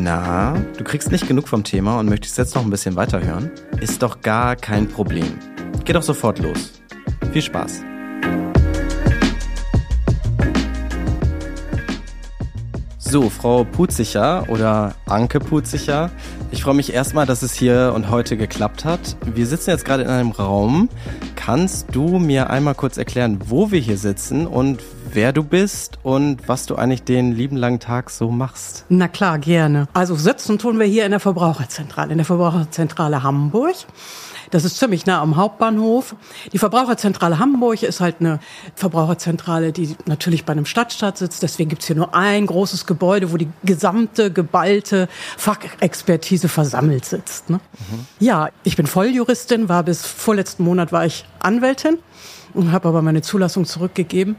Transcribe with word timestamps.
Na, 0.00 0.54
du 0.76 0.84
kriegst 0.84 1.10
nicht 1.10 1.26
genug 1.26 1.48
vom 1.48 1.64
Thema 1.64 1.98
und 1.98 2.08
möchtest 2.08 2.38
jetzt 2.38 2.54
noch 2.54 2.62
ein 2.62 2.70
bisschen 2.70 2.94
weiterhören? 2.94 3.50
Ist 3.80 4.00
doch 4.00 4.20
gar 4.20 4.54
kein 4.54 4.86
Problem. 4.86 5.38
Geh 5.84 5.92
doch 5.92 6.02
sofort 6.02 6.38
los. 6.38 6.80
Viel 7.32 7.42
Spaß. 7.42 7.82
So, 12.98 13.28
Frau 13.28 13.64
Putzicher 13.64 14.48
oder 14.48 14.94
Anke 15.06 15.40
Putzicher, 15.40 16.10
ich 16.52 16.62
freue 16.62 16.74
mich 16.74 16.92
erstmal, 16.92 17.26
dass 17.26 17.42
es 17.42 17.54
hier 17.54 17.92
und 17.94 18.08
heute 18.08 18.36
geklappt 18.36 18.84
hat. 18.84 19.16
Wir 19.24 19.46
sitzen 19.46 19.70
jetzt 19.70 19.84
gerade 19.84 20.04
in 20.04 20.08
einem 20.08 20.30
Raum. 20.30 20.88
Kannst 21.34 21.88
du 21.92 22.18
mir 22.18 22.50
einmal 22.50 22.74
kurz 22.74 22.98
erklären, 22.98 23.38
wo 23.46 23.72
wir 23.72 23.80
hier 23.80 23.98
sitzen 23.98 24.46
und 24.46 24.80
wer 25.14 25.32
du 25.32 25.42
bist 25.42 25.98
und 26.02 26.48
was 26.48 26.66
du 26.66 26.76
eigentlich 26.76 27.02
den 27.02 27.32
lieben 27.32 27.56
langen 27.56 27.80
Tag 27.80 28.10
so 28.10 28.30
machst? 28.30 28.84
Na 28.88 29.08
klar, 29.08 29.38
gerne. 29.38 29.88
Also 29.92 30.14
sitzen 30.14 30.58
tun 30.58 30.78
wir 30.78 30.86
hier 30.86 31.04
in 31.04 31.10
der 31.10 31.20
Verbraucherzentrale, 31.20 32.12
in 32.12 32.18
der 32.18 32.24
Verbraucherzentrale 32.24 33.22
Hamburg. 33.22 33.74
Das 34.50 34.64
ist 34.64 34.78
ziemlich 34.78 35.04
nah 35.04 35.20
am 35.20 35.36
Hauptbahnhof. 35.36 36.16
Die 36.52 36.58
Verbraucherzentrale 36.58 37.38
Hamburg 37.38 37.82
ist 37.82 38.00
halt 38.00 38.16
eine 38.20 38.40
Verbraucherzentrale, 38.74 39.72
die 39.72 39.94
natürlich 40.06 40.44
bei 40.44 40.52
einem 40.52 40.64
Stadtstaat 40.64 41.18
sitzt. 41.18 41.42
Deswegen 41.42 41.68
gibt's 41.68 41.86
hier 41.86 41.96
nur 41.96 42.14
ein 42.14 42.46
großes 42.46 42.86
Gebäude, 42.86 43.32
wo 43.32 43.36
die 43.36 43.48
gesamte 43.62 44.32
geballte 44.32 45.08
Fachexpertise 45.36 46.48
versammelt 46.48 47.04
sitzt. 47.04 47.50
Ne? 47.50 47.60
Mhm. 47.90 48.06
Ja, 48.20 48.48
ich 48.64 48.76
bin 48.76 48.86
Volljuristin, 48.86 49.68
war 49.68 49.82
bis 49.82 50.06
vorletzten 50.06 50.64
Monat 50.64 50.92
war 50.92 51.04
ich 51.04 51.26
Anwältin 51.40 51.98
und 52.54 52.72
habe 52.72 52.88
aber 52.88 53.02
meine 53.02 53.22
Zulassung 53.22 53.66
zurückgegeben 53.66 54.36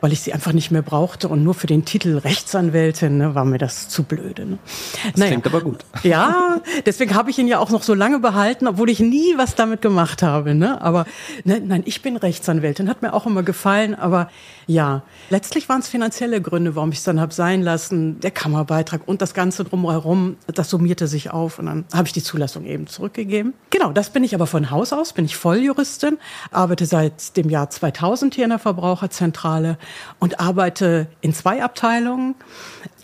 weil 0.00 0.12
ich 0.12 0.20
sie 0.20 0.32
einfach 0.32 0.52
nicht 0.52 0.70
mehr 0.70 0.82
brauchte 0.82 1.28
und 1.28 1.42
nur 1.42 1.54
für 1.54 1.66
den 1.66 1.84
Titel 1.84 2.18
Rechtsanwältin 2.18 3.18
ne, 3.18 3.34
war 3.34 3.44
mir 3.44 3.58
das 3.58 3.88
zu 3.88 4.04
blöde. 4.04 4.46
Ne? 4.46 4.58
Das 5.04 5.16
naja. 5.16 5.30
klingt 5.32 5.46
aber 5.46 5.60
gut. 5.60 5.84
Ja, 6.02 6.60
deswegen 6.86 7.14
habe 7.14 7.30
ich 7.30 7.38
ihn 7.38 7.48
ja 7.48 7.58
auch 7.58 7.70
noch 7.70 7.82
so 7.82 7.94
lange 7.94 8.18
behalten, 8.18 8.66
obwohl 8.66 8.90
ich 8.90 9.00
nie 9.00 9.36
was 9.36 9.54
damit 9.54 9.82
gemacht 9.82 10.22
habe. 10.22 10.54
Ne? 10.54 10.80
Aber 10.80 11.06
ne, 11.44 11.60
nein, 11.64 11.82
ich 11.86 12.02
bin 12.02 12.16
Rechtsanwältin, 12.16 12.88
hat 12.88 13.02
mir 13.02 13.12
auch 13.12 13.26
immer 13.26 13.42
gefallen, 13.42 13.94
aber 13.94 14.30
ja, 14.66 15.02
letztlich 15.30 15.68
waren 15.68 15.80
es 15.80 15.88
finanzielle 15.88 16.40
Gründe, 16.40 16.76
warum 16.76 16.92
ich 16.92 16.98
es 16.98 17.04
dann 17.04 17.20
habe 17.20 17.32
sein 17.32 17.62
lassen. 17.62 18.20
Der 18.20 18.30
Kammerbeitrag 18.30 19.02
und 19.06 19.22
das 19.22 19.34
Ganze 19.34 19.64
drumherum, 19.64 20.36
das 20.46 20.70
summierte 20.70 21.06
sich 21.06 21.30
auf 21.30 21.58
und 21.58 21.66
dann 21.66 21.84
habe 21.92 22.06
ich 22.06 22.12
die 22.12 22.22
Zulassung 22.22 22.64
eben 22.64 22.86
zurückgegeben. 22.86 23.54
Genau, 23.70 23.92
das 23.92 24.10
bin 24.10 24.24
ich 24.24 24.34
aber 24.34 24.46
von 24.46 24.70
Haus 24.70 24.92
aus, 24.92 25.12
bin 25.12 25.24
ich 25.24 25.36
Volljuristin, 25.36 26.18
arbeite 26.50 26.86
seit 26.86 27.36
dem 27.36 27.50
Jahr 27.50 27.70
2000 27.70 28.34
hier 28.34 28.44
in 28.44 28.50
der 28.50 28.58
Verbraucherzentrale 28.58 29.78
und 30.18 30.40
arbeite 30.40 31.08
in 31.20 31.32
zwei 31.34 31.62
Abteilungen. 31.62 32.34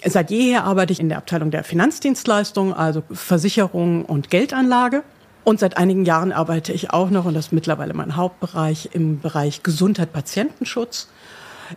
Seit 0.07 0.31
jeher 0.31 0.65
arbeite 0.65 0.93
ich 0.93 1.01
in 1.01 1.09
der 1.09 1.19
Abteilung 1.19 1.51
der 1.51 1.65
Finanzdienstleistungen, 1.65 2.75
also 2.75 3.03
Versicherung 3.11 4.05
und 4.05 4.29
Geldanlage. 4.29 5.03
Und 5.45 5.61
seit 5.61 5.77
einigen 5.77 6.05
Jahren 6.05 6.33
arbeite 6.33 6.73
ich 6.73 6.91
auch 6.91 7.11
noch, 7.11 7.25
und 7.25 7.35
das 7.35 7.47
ist 7.47 7.53
mittlerweile 7.53 7.95
mein 7.95 8.17
Hauptbereich, 8.17 8.91
im 8.93 9.21
Bereich 9.21 9.63
Gesundheit, 9.63 10.13
Patientenschutz. 10.13 11.09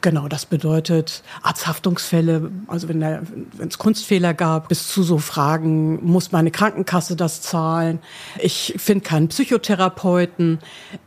Genau, 0.01 0.27
das 0.27 0.45
bedeutet 0.45 1.23
Arzthaftungsfälle, 1.41 2.51
also 2.67 2.89
wenn 2.89 3.01
es 3.01 3.77
Kunstfehler 3.77 4.33
gab, 4.33 4.69
bis 4.69 4.87
zu 4.87 5.03
so 5.03 5.17
Fragen, 5.17 6.05
muss 6.05 6.31
meine 6.31 6.51
Krankenkasse 6.51 7.15
das 7.15 7.41
zahlen? 7.41 7.99
Ich 8.39 8.75
finde 8.77 9.03
keinen 9.03 9.27
Psychotherapeuten. 9.29 10.59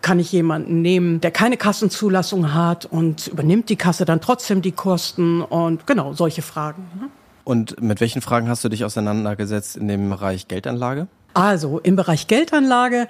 Kann 0.02 0.18
ich 0.18 0.32
jemanden 0.32 0.82
nehmen, 0.82 1.20
der 1.20 1.30
keine 1.30 1.56
Kassenzulassung 1.56 2.54
hat 2.54 2.86
und 2.86 3.28
übernimmt 3.28 3.68
die 3.68 3.76
Kasse 3.76 4.04
dann 4.04 4.20
trotzdem 4.20 4.62
die 4.62 4.72
Kosten? 4.72 5.42
Und 5.42 5.86
genau, 5.86 6.12
solche 6.12 6.42
Fragen. 6.42 6.88
Ne? 6.98 7.08
Und 7.44 7.80
mit 7.80 8.00
welchen 8.00 8.22
Fragen 8.22 8.48
hast 8.48 8.64
du 8.64 8.68
dich 8.68 8.84
auseinandergesetzt 8.84 9.76
in 9.76 9.88
dem 9.88 10.10
Bereich 10.10 10.48
Geldanlage? 10.48 11.08
Also 11.32 11.78
im 11.78 11.96
Bereich 11.96 12.26
Geldanlage, 12.26 13.06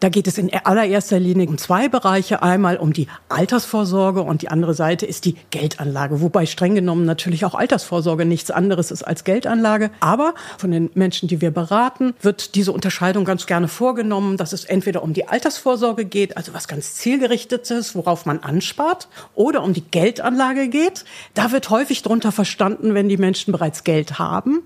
da 0.00 0.08
geht 0.08 0.26
es 0.26 0.36
in 0.36 0.52
allererster 0.52 1.18
Linie 1.18 1.48
um 1.48 1.56
zwei 1.56 1.88
Bereiche. 1.88 2.42
Einmal 2.42 2.76
um 2.76 2.92
die 2.92 3.08
Altersvorsorge 3.28 4.22
und 4.22 4.42
die 4.42 4.48
andere 4.48 4.74
Seite 4.74 5.06
ist 5.06 5.24
die 5.24 5.36
Geldanlage. 5.50 6.20
Wobei 6.20 6.44
streng 6.46 6.74
genommen 6.74 7.06
natürlich 7.06 7.44
auch 7.44 7.54
Altersvorsorge 7.54 8.24
nichts 8.24 8.50
anderes 8.50 8.90
ist 8.90 9.02
als 9.02 9.24
Geldanlage. 9.24 9.90
Aber 10.00 10.34
von 10.58 10.70
den 10.70 10.90
Menschen, 10.94 11.28
die 11.28 11.40
wir 11.40 11.50
beraten, 11.50 12.14
wird 12.20 12.54
diese 12.56 12.72
Unterscheidung 12.72 13.24
ganz 13.24 13.46
gerne 13.46 13.68
vorgenommen, 13.68 14.36
dass 14.36 14.52
es 14.52 14.64
entweder 14.64 15.02
um 15.02 15.14
die 15.14 15.28
Altersvorsorge 15.28 16.04
geht, 16.04 16.36
also 16.36 16.52
was 16.52 16.68
ganz 16.68 16.94
zielgerichtetes, 16.94 17.94
worauf 17.94 18.26
man 18.26 18.40
anspart, 18.40 19.08
oder 19.34 19.62
um 19.62 19.72
die 19.72 19.84
Geldanlage 19.90 20.68
geht. 20.68 21.04
Da 21.34 21.52
wird 21.52 21.70
häufig 21.70 22.02
drunter 22.02 22.32
verstanden, 22.32 22.94
wenn 22.94 23.08
die 23.08 23.16
Menschen 23.16 23.52
bereits 23.52 23.84
Geld 23.84 24.18
haben. 24.18 24.62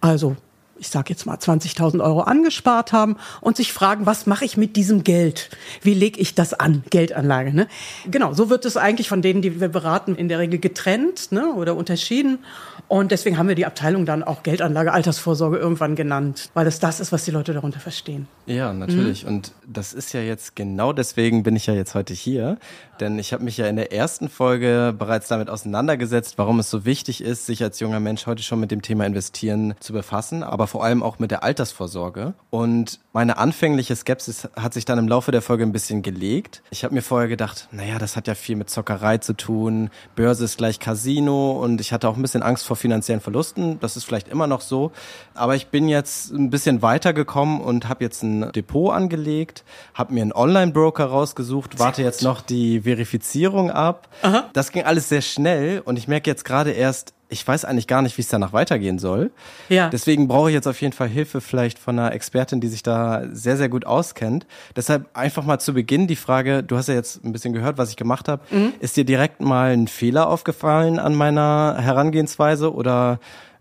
Also 0.00 0.36
ich 0.78 0.88
sage 0.88 1.10
jetzt 1.10 1.26
mal 1.26 1.36
20.000 1.36 2.02
Euro 2.02 2.22
angespart 2.22 2.92
haben 2.92 3.16
und 3.40 3.56
sich 3.56 3.72
fragen, 3.72 4.06
was 4.06 4.26
mache 4.26 4.44
ich 4.44 4.56
mit 4.56 4.76
diesem 4.76 5.04
Geld? 5.04 5.50
Wie 5.82 5.94
lege 5.94 6.20
ich 6.20 6.34
das 6.34 6.54
an? 6.54 6.84
Geldanlage. 6.90 7.54
Ne? 7.54 7.68
Genau, 8.10 8.32
so 8.34 8.50
wird 8.50 8.64
es 8.64 8.76
eigentlich 8.76 9.08
von 9.08 9.22
denen, 9.22 9.42
die 9.42 9.60
wir 9.60 9.68
beraten, 9.68 10.14
in 10.14 10.28
der 10.28 10.38
Regel 10.38 10.58
getrennt 10.58 11.32
ne, 11.32 11.52
oder 11.54 11.76
unterschieden. 11.76 12.38
Und 12.88 13.10
deswegen 13.10 13.38
haben 13.38 13.48
wir 13.48 13.54
die 13.54 13.66
Abteilung 13.66 14.06
dann 14.06 14.22
auch 14.22 14.42
Geldanlage, 14.42 14.92
Altersvorsorge 14.92 15.56
irgendwann 15.56 15.96
genannt, 15.96 16.50
weil 16.54 16.66
es 16.66 16.78
das 16.78 17.00
ist, 17.00 17.12
was 17.12 17.24
die 17.24 17.30
Leute 17.32 17.52
darunter 17.52 17.80
verstehen. 17.80 18.28
Ja, 18.46 18.72
natürlich. 18.72 19.24
Mhm. 19.24 19.28
Und 19.28 19.52
das 19.66 19.92
ist 19.92 20.12
ja 20.12 20.20
jetzt 20.20 20.54
genau 20.54 20.92
deswegen 20.92 21.42
bin 21.42 21.56
ich 21.56 21.66
ja 21.66 21.74
jetzt 21.74 21.94
heute 21.94 22.14
hier, 22.14 22.58
denn 23.00 23.18
ich 23.18 23.32
habe 23.32 23.44
mich 23.44 23.56
ja 23.56 23.66
in 23.66 23.76
der 23.76 23.92
ersten 23.92 24.28
Folge 24.28 24.94
bereits 24.96 25.28
damit 25.28 25.50
auseinandergesetzt, 25.50 26.38
warum 26.38 26.58
es 26.58 26.70
so 26.70 26.84
wichtig 26.84 27.22
ist, 27.22 27.46
sich 27.46 27.62
als 27.62 27.80
junger 27.80 28.00
Mensch 28.00 28.26
heute 28.26 28.42
schon 28.42 28.60
mit 28.60 28.70
dem 28.70 28.82
Thema 28.82 29.06
Investieren 29.06 29.74
zu 29.80 29.92
befassen, 29.92 30.42
aber 30.42 30.66
vor 30.66 30.84
allem 30.84 31.02
auch 31.02 31.18
mit 31.18 31.30
der 31.30 31.42
Altersvorsorge. 31.42 32.34
Und 32.50 33.00
meine 33.12 33.38
anfängliche 33.38 33.96
Skepsis 33.96 34.48
hat 34.56 34.74
sich 34.74 34.84
dann 34.84 34.98
im 34.98 35.08
Laufe 35.08 35.32
der 35.32 35.42
Folge 35.42 35.64
ein 35.64 35.72
bisschen 35.72 36.02
gelegt. 36.02 36.62
Ich 36.70 36.84
habe 36.84 36.94
mir 36.94 37.02
vorher 37.02 37.28
gedacht, 37.28 37.68
naja, 37.72 37.98
das 37.98 38.16
hat 38.16 38.26
ja 38.26 38.34
viel 38.34 38.56
mit 38.56 38.70
Zockerei 38.70 39.18
zu 39.18 39.34
tun, 39.34 39.90
Börse 40.14 40.44
ist 40.44 40.58
gleich 40.58 40.80
Casino 40.80 41.52
und 41.52 41.80
ich 41.80 41.92
hatte 41.92 42.08
auch 42.08 42.16
ein 42.16 42.22
bisschen 42.22 42.42
Angst 42.42 42.66
vor 42.66 42.76
finanziellen 42.76 43.20
Verlusten. 43.20 43.78
Das 43.80 43.96
ist 43.96 44.04
vielleicht 44.04 44.28
immer 44.28 44.46
noch 44.46 44.60
so. 44.60 44.92
Aber 45.34 45.54
ich 45.54 45.68
bin 45.68 45.88
jetzt 45.88 46.32
ein 46.32 46.50
bisschen 46.50 46.82
weitergekommen 46.82 47.60
und 47.60 47.88
habe 47.88 48.04
jetzt 48.04 48.22
ein 48.22 48.52
Depot 48.52 48.92
angelegt, 48.92 49.64
habe 49.94 50.14
mir 50.14 50.22
einen 50.22 50.32
Online-Broker 50.32 51.04
rausgesucht, 51.04 51.78
warte 51.78 52.02
jetzt 52.02 52.22
noch 52.22 52.40
die 52.40 52.84
Verifizierung 52.86 53.70
ab. 53.70 54.08
Aha. 54.22 54.48
Das 54.52 54.70
ging 54.70 54.84
alles 54.84 55.08
sehr 55.08 55.22
schnell 55.22 55.80
und 55.84 55.98
ich 55.98 56.06
merke 56.06 56.30
jetzt 56.30 56.44
gerade 56.44 56.70
erst, 56.70 57.12
ich 57.28 57.46
weiß 57.46 57.64
eigentlich 57.64 57.88
gar 57.88 58.02
nicht, 58.02 58.16
wie 58.16 58.22
es 58.22 58.28
danach 58.28 58.52
weitergehen 58.52 59.00
soll. 59.00 59.32
Ja. 59.68 59.90
Deswegen 59.90 60.28
brauche 60.28 60.48
ich 60.50 60.54
jetzt 60.54 60.68
auf 60.68 60.80
jeden 60.80 60.92
Fall 60.92 61.08
Hilfe 61.08 61.40
vielleicht 61.40 61.78
von 61.78 61.98
einer 61.98 62.12
Expertin, 62.12 62.60
die 62.60 62.68
sich 62.68 62.84
da 62.84 63.24
sehr, 63.32 63.56
sehr 63.56 63.68
gut 63.68 63.84
auskennt. 63.84 64.46
Deshalb 64.76 65.08
einfach 65.14 65.44
mal 65.44 65.58
zu 65.58 65.74
Beginn 65.74 66.06
die 66.06 66.14
Frage, 66.14 66.62
du 66.62 66.76
hast 66.76 66.88
ja 66.88 66.94
jetzt 66.94 67.24
ein 67.24 67.32
bisschen 67.32 67.52
gehört, 67.52 67.78
was 67.78 67.90
ich 67.90 67.96
gemacht 67.96 68.28
habe. 68.28 68.42
Mhm. 68.50 68.72
Ist 68.78 68.96
dir 68.96 69.04
direkt 69.04 69.40
mal 69.40 69.72
ein 69.72 69.88
Fehler 69.88 70.28
aufgefallen 70.28 71.00
an 71.00 71.16
meiner 71.16 71.76
Herangehensweise 71.80 72.72
oder 72.72 73.18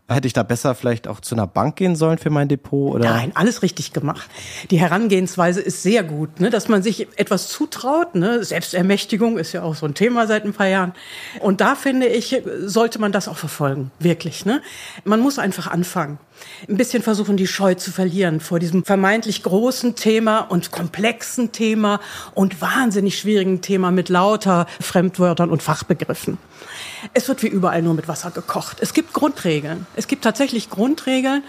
Hätte 0.07 0.27
ich 0.27 0.33
da 0.33 0.43
besser 0.43 0.75
vielleicht 0.75 1.07
auch 1.07 1.19
zu 1.19 1.33
einer 1.33 1.47
Bank 1.47 1.77
gehen 1.77 1.95
sollen 1.95 2.19
für 2.19 2.29
mein 2.29 2.47
Depot? 2.47 2.93
Oder? 2.93 3.09
Nein, 3.09 3.31
alles 3.33 3.63
richtig 3.63 3.91
gemacht. 3.91 4.29
Die 4.69 4.79
Herangehensweise 4.79 5.61
ist 5.61 5.81
sehr 5.81 6.03
gut, 6.03 6.39
ne? 6.39 6.51
dass 6.51 6.67
man 6.67 6.83
sich 6.83 7.07
etwas 7.17 7.47
zutraut. 7.47 8.13
Ne? 8.13 8.43
Selbstermächtigung 8.43 9.39
ist 9.39 9.51
ja 9.53 9.63
auch 9.63 9.73
so 9.73 9.87
ein 9.87 9.95
Thema 9.95 10.27
seit 10.27 10.45
ein 10.45 10.53
paar 10.53 10.67
Jahren. 10.67 10.93
Und 11.39 11.59
da 11.59 11.73
finde 11.73 12.05
ich, 12.05 12.39
sollte 12.59 12.99
man 12.99 13.13
das 13.13 13.27
auch 13.27 13.37
verfolgen, 13.37 13.89
wirklich. 13.97 14.45
Ne? 14.45 14.61
Man 15.05 15.21
muss 15.21 15.39
einfach 15.39 15.65
anfangen. 15.65 16.19
Ein 16.67 16.77
bisschen 16.77 17.03
versuchen, 17.03 17.37
die 17.37 17.47
Scheu 17.47 17.75
zu 17.75 17.91
verlieren 17.91 18.39
vor 18.39 18.59
diesem 18.59 18.83
vermeintlich 18.83 19.43
großen 19.43 19.95
Thema 19.95 20.39
und 20.39 20.71
komplexen 20.71 21.51
Thema 21.51 21.99
und 22.33 22.61
wahnsinnig 22.61 23.19
schwierigen 23.19 23.61
Thema 23.61 23.91
mit 23.91 24.09
lauter 24.09 24.65
Fremdwörtern 24.81 25.49
und 25.49 25.61
Fachbegriffen. 25.61 26.37
Es 27.13 27.27
wird 27.27 27.43
wie 27.43 27.47
überall 27.47 27.81
nur 27.81 27.93
mit 27.93 28.07
Wasser 28.07 28.31
gekocht. 28.31 28.77
Es 28.81 28.93
gibt 28.93 29.13
Grundregeln. 29.13 29.85
Es 29.95 30.07
gibt 30.07 30.23
tatsächlich 30.23 30.69
Grundregeln. 30.69 31.43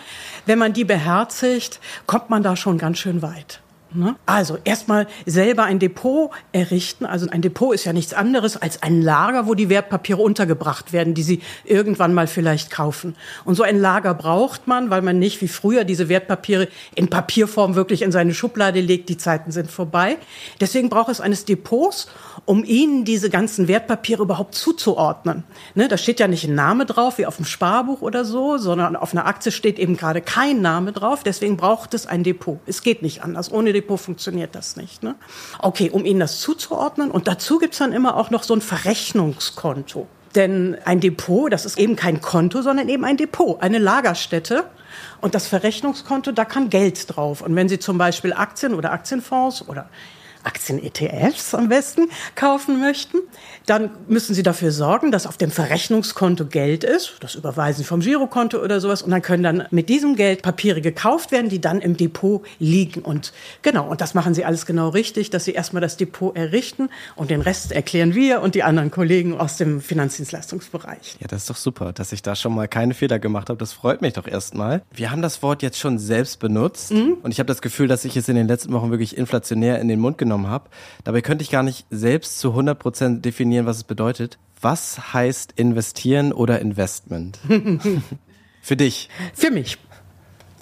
Wenn 0.45 0.59
man 0.59 0.73
die 0.73 0.85
beherzigt, 0.85 1.81
kommt 2.07 2.31
man 2.31 2.43
da 2.43 2.57
schon 2.57 2.79
ganz 2.79 2.99
schön 2.99 3.23
weit. 3.23 3.61
Ne? 3.95 4.17
Also 4.27 4.59
erstmal 4.65 5.07
selber 5.27 5.65
ein 5.65 5.79
Depot 5.79 6.31
errichten. 6.53 7.07
Also 7.07 7.29
ein 7.31 7.41
Depot 7.41 7.75
ist 7.75 7.85
ja 7.85 7.93
nichts 7.93 8.13
anderes 8.13 8.57
als 8.57 8.83
ein 8.83 9.01
Lager, 9.01 9.47
wo 9.47 9.55
die 9.55 9.69
Wertpapiere 9.69 10.21
untergebracht 10.21 10.93
werden, 10.93 11.15
die 11.15 11.23
Sie 11.23 11.41
irgendwann 11.65 12.13
mal 12.13 12.27
vielleicht 12.27 12.71
kaufen. 12.71 13.15
Und 13.45 13.55
so 13.55 13.63
ein 13.63 13.79
Lager 13.79 14.13
braucht 14.15 14.67
man, 14.67 14.91
weil 14.91 15.03
man 15.03 15.19
nicht 15.19 15.41
wie 15.41 15.49
früher 15.49 15.85
diese 15.85 16.09
Wertpapiere 16.09 16.69
in 16.95 17.09
Papierform 17.09 17.75
wirklich 17.77 18.03
in 18.03 18.11
seine 18.11 18.35
Schublade 18.35 18.81
legt. 18.81 19.09
Die 19.09 19.17
Zeiten 19.17 19.53
sind 19.53 19.71
vorbei. 19.71 20.17
Deswegen 20.61 20.91
braucht 20.91 21.11
es 21.11 21.21
eines 21.21 21.45
Depots, 21.45 22.09
um 22.45 22.65
Ihnen 22.65 23.05
diese 23.05 23.31
ganzen 23.31 23.69
Wertpapiere 23.69 24.23
überhaupt 24.23 24.55
zuzuordnen. 24.57 25.45
Ne? 25.75 25.87
Da 25.89 25.97
steht 25.97 26.19
ja 26.19 26.27
nicht 26.27 26.45
ein 26.45 26.55
Name 26.55 26.87
drauf, 26.87 27.19
wie 27.19 27.27
auf 27.27 27.37
dem 27.37 27.45
Sparbuch 27.45 28.03
oder 28.03 28.25
so, 28.25 28.59
sondern 28.59 28.97
auf 28.97 29.13
einer 29.13 29.27
Aktie 29.27 29.53
steht 29.53 29.79
eben 29.79 29.97
gerade 29.97 30.21
kein 30.21 30.61
Name 30.61 30.93
drauf. 30.93 31.23
Deswegen 31.23 31.57
braucht 31.57 31.95
es 31.95 32.07
ein 32.07 32.25
Depot. 32.25 32.59
Es 32.67 32.83
geht 32.83 33.03
nicht 33.03 33.23
anders. 33.23 33.53
Ohne 33.53 33.76
Depot 33.77 34.01
funktioniert 34.01 34.55
das 34.55 34.77
nicht. 34.77 35.03
Ne? 35.03 35.15
Okay, 35.59 35.91
um 35.91 36.05
Ihnen 36.05 36.21
das 36.21 36.41
zuzuordnen. 36.41 37.11
Und 37.11 37.29
dazu 37.29 37.59
gibt's 37.59 37.79
dann 37.79 37.93
immer 37.93 38.17
auch 38.17 38.31
noch 38.31 38.43
so 38.43 38.55
ein 38.55 38.61
Verrechnungskonto. 38.61 40.07
Denn 40.35 40.77
ein 40.85 41.01
Depot, 41.01 41.53
das 41.53 41.65
ist 41.65 41.79
eben 41.79 41.97
kein 41.97 42.21
Konto, 42.21 42.63
sondern 42.63 42.89
eben 42.89 43.05
ein 43.05 43.17
Depot, 43.17 43.61
eine 43.63 43.79
Lagerstätte. 43.79 44.65
Und 45.21 45.35
das 45.35 45.47
Verrechnungskonto, 45.47 46.33
da 46.33 46.45
kann 46.45 46.71
Geld 46.71 47.17
drauf. 47.17 47.41
Und 47.43 47.55
wenn 47.57 47.69
Sie 47.69 47.79
zum 47.79 47.99
Beispiel 47.99 48.33
Aktien 48.33 48.75
oder 48.75 48.93
Aktienfonds 48.93 49.69
oder 49.69 49.89
Aktien-ETFs 50.47 51.55
am 51.55 51.69
besten 51.69 52.09
kaufen 52.35 52.81
möchten, 52.81 53.19
dann 53.67 53.91
müssen 54.07 54.35
Sie 54.35 54.45
dafür 54.45 54.71
sorgen, 54.71 55.11
dass 55.11 55.27
auf 55.27 55.37
dem 55.37 55.51
Verrechnungskonto 55.51 56.47
Geld 56.47 56.85
ist. 56.85 57.15
Das 57.21 57.35
überweisen 57.35 57.79
Sie 57.79 57.85
vom 57.85 58.01
Girokonto 58.01 58.63
oder 58.63 58.81
sowas. 58.81 59.03
Und 59.03 59.11
dann 59.11 59.23
können 59.23 59.43
dann 59.43 59.65
mit 59.71 59.89
diesem 59.89 60.15
Geld 60.15 60.43
Papiere 60.43 60.81
gekauft 60.81 61.33
werden, 61.33 61.49
die 61.49 61.61
dann 61.61 61.81
im 61.81 61.97
Depot 61.97 62.47
liegen. 62.61 63.03
Und 63.03 63.33
genau, 63.63 63.89
und 63.89 64.01
das 64.01 64.15
machen 64.15 64.35
Sie 64.35 64.45
alles 64.45 64.67
genau 64.67 64.91
richtig, 64.91 65.31
dass 65.31 65.45
Sie 65.45 65.53
erstmal 65.53 65.81
das 65.81 65.97
Depot 65.97 66.37
errichten 66.37 66.89
und 67.17 67.31
den 67.31 67.41
Rest 67.41 67.73
erklären 67.73 68.15
wir 68.15 68.41
und 68.41 68.55
die 68.55 68.63
anderen 68.63 68.93
Kollegen 68.93 69.37
aus 69.39 69.57
dem 69.57 69.81
Finanzdienstleistungsbereich. 69.81 71.17
Ja, 71.21 71.27
das 71.27 71.43
ist 71.43 71.51
doch 71.51 71.57
super, 71.57 71.93
dass 71.93 72.13
ich 72.13 72.23
da 72.23 72.37
schon 72.37 72.55
mal 72.55 72.69
keine 72.69 72.95
Fehler 72.95 73.19
gemacht 73.19 73.49
habe. 73.49 73.59
Das 73.59 73.73
freut 73.73 74.01
mich 74.01 74.13
doch 74.13 74.29
erstmal. 74.29 74.83
Wir 74.93 75.11
haben 75.11 75.23
das 75.23 75.43
Wort 75.43 75.63
jetzt 75.63 75.79
schon 75.79 75.99
selbst 75.99 76.39
benutzt 76.39 76.93
mhm. 76.93 77.17
und 77.23 77.33
ich 77.33 77.41
habe 77.41 77.49
das 77.49 77.61
Gefühl, 77.61 77.89
dass 77.89 78.05
ich 78.05 78.17
es 78.17 78.29
in 78.29 78.37
den 78.37 78.47
letzten 78.47 78.73
Wochen 78.73 78.91
wirklich 78.91 79.17
inflationär 79.17 79.81
in 79.81 79.89
den 79.89 79.99
Mund 79.99 80.19
genommen 80.19 80.36
mitgenommen 80.37 80.49
habe. 80.49 80.71
Dabei 81.05 81.21
könnte 81.21 81.43
ich 81.43 81.51
gar 81.51 81.63
nicht 81.63 81.87
selbst 81.91 82.39
zu 82.39 82.51
100 82.51 82.79
Prozent 82.79 83.25
definieren, 83.25 83.67
was 83.67 83.79
es 83.79 83.85
bedeutet. 83.85 84.39
Was 84.61 85.13
heißt 85.13 85.53
investieren 85.57 86.33
oder 86.33 86.61
Investment? 86.61 87.39
Für 88.63 88.77
dich? 88.77 89.09
Für 89.35 89.51
mich. 89.51 89.79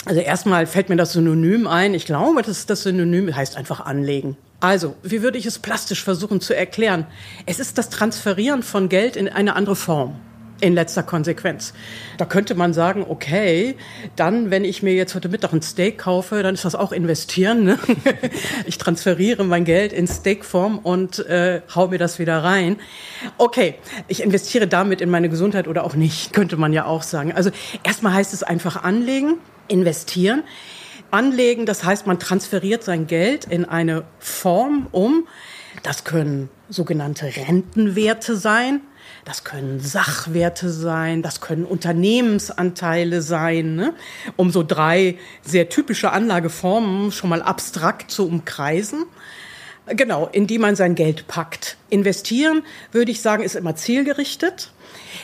Also 0.04 0.20
erstmal 0.20 0.66
fällt 0.66 0.88
mir 0.88 0.96
das 0.96 1.12
Synonym 1.12 1.66
ein. 1.66 1.94
Ich 1.94 2.04
glaube, 2.04 2.42
dass 2.42 2.66
das 2.66 2.82
Synonym 2.82 3.34
heißt 3.34 3.56
einfach 3.56 3.80
anlegen. 3.80 4.36
Also, 4.60 4.96
wie 5.02 5.22
würde 5.22 5.38
ich 5.38 5.46
es 5.46 5.58
plastisch 5.58 6.02
versuchen 6.02 6.40
zu 6.40 6.54
erklären? 6.54 7.06
Es 7.46 7.60
ist 7.60 7.78
das 7.78 7.90
Transferieren 7.90 8.62
von 8.62 8.88
Geld 8.88 9.16
in 9.16 9.28
eine 9.28 9.56
andere 9.56 9.76
Form 9.76 10.16
in 10.64 10.74
letzter 10.74 11.02
Konsequenz. 11.02 11.74
Da 12.16 12.24
könnte 12.24 12.54
man 12.54 12.72
sagen, 12.72 13.04
okay, 13.06 13.76
dann, 14.16 14.50
wenn 14.50 14.64
ich 14.64 14.82
mir 14.82 14.94
jetzt 14.94 15.14
heute 15.14 15.28
Mittag 15.28 15.52
ein 15.52 15.60
Steak 15.60 15.98
kaufe, 15.98 16.42
dann 16.42 16.54
ist 16.54 16.64
das 16.64 16.74
auch 16.74 16.90
investieren. 16.92 17.64
Ne? 17.64 17.78
Ich 18.66 18.78
transferiere 18.78 19.44
mein 19.44 19.64
Geld 19.64 19.92
in 19.92 20.06
Steakform 20.06 20.78
und 20.78 21.18
äh, 21.26 21.60
hau 21.74 21.88
mir 21.88 21.98
das 21.98 22.18
wieder 22.18 22.42
rein. 22.42 22.76
Okay, 23.36 23.74
ich 24.08 24.22
investiere 24.22 24.66
damit 24.66 25.00
in 25.00 25.10
meine 25.10 25.28
Gesundheit 25.28 25.68
oder 25.68 25.84
auch 25.84 25.94
nicht, 25.94 26.32
könnte 26.32 26.56
man 26.56 26.72
ja 26.72 26.86
auch 26.86 27.02
sagen. 27.02 27.32
Also 27.32 27.50
erstmal 27.82 28.14
heißt 28.14 28.32
es 28.32 28.42
einfach 28.42 28.82
anlegen, 28.82 29.34
investieren. 29.68 30.44
Anlegen, 31.10 31.66
das 31.66 31.84
heißt, 31.84 32.06
man 32.06 32.18
transferiert 32.18 32.82
sein 32.82 33.06
Geld 33.06 33.44
in 33.44 33.66
eine 33.66 34.04
Form 34.18 34.86
um. 34.92 35.28
Das 35.82 36.04
können 36.04 36.48
sogenannte 36.70 37.26
Rentenwerte 37.26 38.36
sein 38.36 38.80
das 39.24 39.44
können 39.44 39.80
Sachwerte 39.80 40.70
sein, 40.70 41.22
das 41.22 41.40
können 41.40 41.64
Unternehmensanteile 41.64 43.22
sein, 43.22 43.74
ne? 43.74 43.94
um 44.36 44.50
so 44.50 44.62
drei 44.62 45.18
sehr 45.42 45.68
typische 45.68 46.12
Anlageformen 46.12 47.10
schon 47.10 47.30
mal 47.30 47.42
abstrakt 47.42 48.10
zu 48.10 48.26
umkreisen. 48.26 49.06
Genau, 49.86 50.28
in 50.32 50.46
die 50.46 50.58
man 50.58 50.76
sein 50.76 50.94
Geld 50.94 51.26
packt. 51.26 51.76
Investieren, 51.90 52.62
würde 52.92 53.10
ich 53.10 53.20
sagen, 53.20 53.42
ist 53.42 53.54
immer 53.54 53.76
zielgerichtet. 53.76 54.72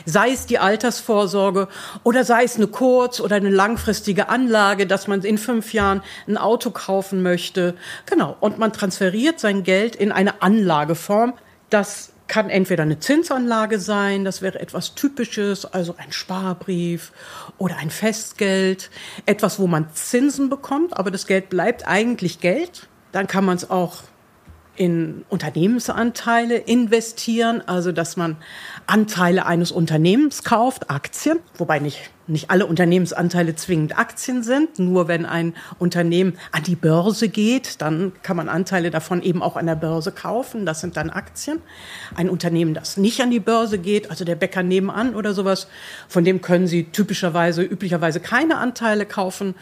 Sei 0.05 0.31
es 0.31 0.47
die 0.47 0.59
Altersvorsorge 0.59 1.69
oder 2.05 2.25
sei 2.25 2.45
es 2.45 2.57
eine 2.57 2.67
kurz- 2.67 3.21
oder 3.21 3.37
eine 3.37 3.49
langfristige 3.49 4.29
Anlage, 4.29 4.87
dass 4.87 5.09
man 5.09 5.23
in 5.23 5.39
fünf 5.39 5.73
Jahren 5.73 6.03
ein 6.29 6.37
Auto 6.37 6.71
kaufen 6.71 7.23
möchte. 7.23 7.75
Genau. 8.07 8.37
Und 8.41 8.59
man 8.59 8.73
transferiert 8.73 9.41
sein 9.41 9.63
Geld 9.63 9.97
in 9.97 10.13
eine 10.13 10.43
Anlageform. 10.43 11.35
Das 11.71 12.10
kann 12.31 12.49
entweder 12.49 12.85
eine 12.85 13.01
Zinsanlage 13.01 13.81
sein, 13.81 14.25
das 14.25 14.41
wäre 14.41 14.61
etwas 14.61 14.95
Typisches, 14.95 15.67
also 15.67 15.97
ein 15.99 16.13
Sparbrief 16.13 17.11
oder 17.59 17.77
ein 17.77 17.91
Festgeld, 17.91 18.89
etwas, 19.27 19.59
wo 19.59 19.67
man 19.67 19.93
Zinsen 19.93 20.49
bekommt, 20.49 20.97
aber 20.97 21.11
das 21.11 21.27
Geld 21.27 21.51
bleibt 21.51 21.89
eigentlich 21.89 22.41
Geld. 22.41 22.89
Dann 23.11 23.27
kann 23.27 23.45
man 23.45 23.57
es 23.57 23.69
auch 23.69 24.05
in 24.81 25.27
Unternehmensanteile 25.29 26.57
investieren, 26.57 27.63
also 27.67 27.93
dass 27.93 28.17
man 28.17 28.39
Anteile 28.87 29.45
eines 29.45 29.73
Unternehmens 29.73 30.43
kauft, 30.43 30.89
Aktien, 30.89 31.39
wobei 31.59 31.81
nicht, 31.81 32.09
nicht 32.27 32.49
alle 32.49 32.65
Unternehmensanteile 32.65 33.55
zwingend 33.57 33.99
Aktien 33.99 34.43
sind. 34.43 34.79
Nur 34.79 35.07
wenn 35.07 35.27
ein 35.27 35.53
Unternehmen 35.79 36.39
an 36.51 36.63
die 36.63 36.77
Börse 36.77 37.29
geht, 37.29 37.83
dann 37.83 38.13
kann 38.23 38.39
man 38.39 38.49
Anteile 38.49 38.91
davon 38.91 39.23
eben 39.23 39.43
auch 39.43 39.57
an 39.57 39.67
der 39.67 39.75
Börse 39.75 40.13
kaufen. 40.13 40.65
Das 40.65 40.81
sind 40.81 40.97
dann 40.97 41.11
Aktien. 41.11 41.61
Ein 42.15 42.31
Unternehmen, 42.31 42.73
das 42.73 42.97
nicht 42.97 43.21
an 43.21 43.31
die 43.31 43.39
Börse 43.39 43.77
geht, 43.77 44.09
also 44.09 44.25
der 44.25 44.37
Bäcker 44.37 44.63
nebenan 44.63 45.15
oder 45.15 45.35
sowas, 45.35 45.69
von 46.09 46.25
dem 46.25 46.41
können 46.41 46.67
Sie 46.67 46.85
typischerweise, 46.85 47.63
üblicherweise 47.63 48.19
keine 48.21 48.57
Anteile 48.57 49.05
kaufen 49.05 49.57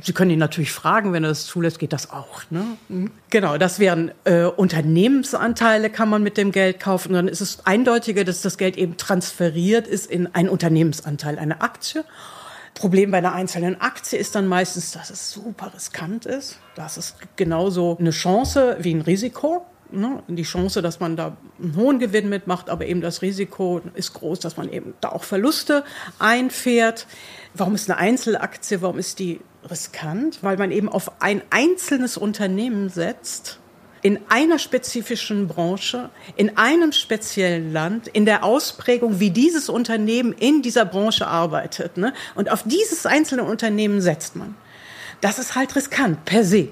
Sie 0.00 0.12
können 0.12 0.30
ihn 0.30 0.38
natürlich 0.38 0.72
fragen, 0.72 1.12
wenn 1.12 1.24
er 1.24 1.30
es 1.30 1.46
zulässt, 1.46 1.78
geht 1.78 1.92
das 1.92 2.10
auch. 2.10 2.42
Ne? 2.50 2.64
Mhm. 2.88 3.10
Genau, 3.30 3.58
das 3.58 3.78
wären 3.78 4.12
äh, 4.24 4.44
Unternehmensanteile, 4.44 5.90
kann 5.90 6.08
man 6.08 6.22
mit 6.22 6.36
dem 6.36 6.52
Geld 6.52 6.78
kaufen. 6.78 7.12
Dann 7.12 7.26
ist 7.26 7.40
es 7.40 7.66
eindeutiger, 7.66 8.24
dass 8.24 8.42
das 8.42 8.58
Geld 8.58 8.76
eben 8.76 8.96
transferiert 8.96 9.86
ist 9.86 10.10
in 10.10 10.32
einen 10.34 10.48
Unternehmensanteil, 10.48 11.38
eine 11.38 11.60
Aktie. 11.60 12.04
Problem 12.74 13.10
bei 13.10 13.18
einer 13.18 13.32
einzelnen 13.32 13.80
Aktie 13.80 14.18
ist 14.18 14.36
dann 14.36 14.46
meistens, 14.46 14.92
dass 14.92 15.10
es 15.10 15.32
super 15.32 15.72
riskant 15.74 16.26
ist. 16.26 16.60
Das 16.76 16.96
ist 16.96 17.16
genauso 17.34 17.96
eine 17.98 18.10
Chance 18.10 18.76
wie 18.80 18.94
ein 18.94 19.00
Risiko. 19.00 19.66
Ne? 19.90 20.22
Die 20.28 20.42
Chance, 20.44 20.80
dass 20.80 21.00
man 21.00 21.16
da 21.16 21.36
einen 21.60 21.74
hohen 21.74 21.98
Gewinn 21.98 22.28
mitmacht, 22.28 22.70
aber 22.70 22.86
eben 22.86 23.00
das 23.00 23.22
Risiko 23.22 23.80
ist 23.94 24.12
groß, 24.14 24.38
dass 24.38 24.56
man 24.56 24.70
eben 24.70 24.94
da 25.00 25.08
auch 25.08 25.24
Verluste 25.24 25.82
einfährt. 26.18 27.06
Warum 27.54 27.74
ist 27.74 27.90
eine 27.90 27.98
Einzelaktie, 27.98 28.80
warum 28.80 28.98
ist 28.98 29.18
die 29.18 29.40
riskant? 29.70 30.38
Weil 30.42 30.56
man 30.56 30.70
eben 30.70 30.88
auf 30.88 31.20
ein 31.20 31.42
einzelnes 31.50 32.16
Unternehmen 32.16 32.88
setzt, 32.88 33.58
in 34.02 34.20
einer 34.28 34.58
spezifischen 34.58 35.48
Branche, 35.48 36.10
in 36.36 36.56
einem 36.56 36.92
speziellen 36.92 37.72
Land, 37.72 38.08
in 38.08 38.24
der 38.24 38.44
Ausprägung, 38.44 39.20
wie 39.20 39.30
dieses 39.30 39.68
Unternehmen 39.68 40.32
in 40.32 40.62
dieser 40.62 40.84
Branche 40.84 41.26
arbeitet. 41.26 41.96
Ne? 41.96 42.12
Und 42.34 42.50
auf 42.50 42.62
dieses 42.64 43.06
einzelne 43.06 43.44
Unternehmen 43.44 44.00
setzt 44.00 44.36
man. 44.36 44.54
Das 45.20 45.38
ist 45.38 45.56
halt 45.56 45.74
riskant 45.74 46.24
per 46.24 46.44
se, 46.44 46.68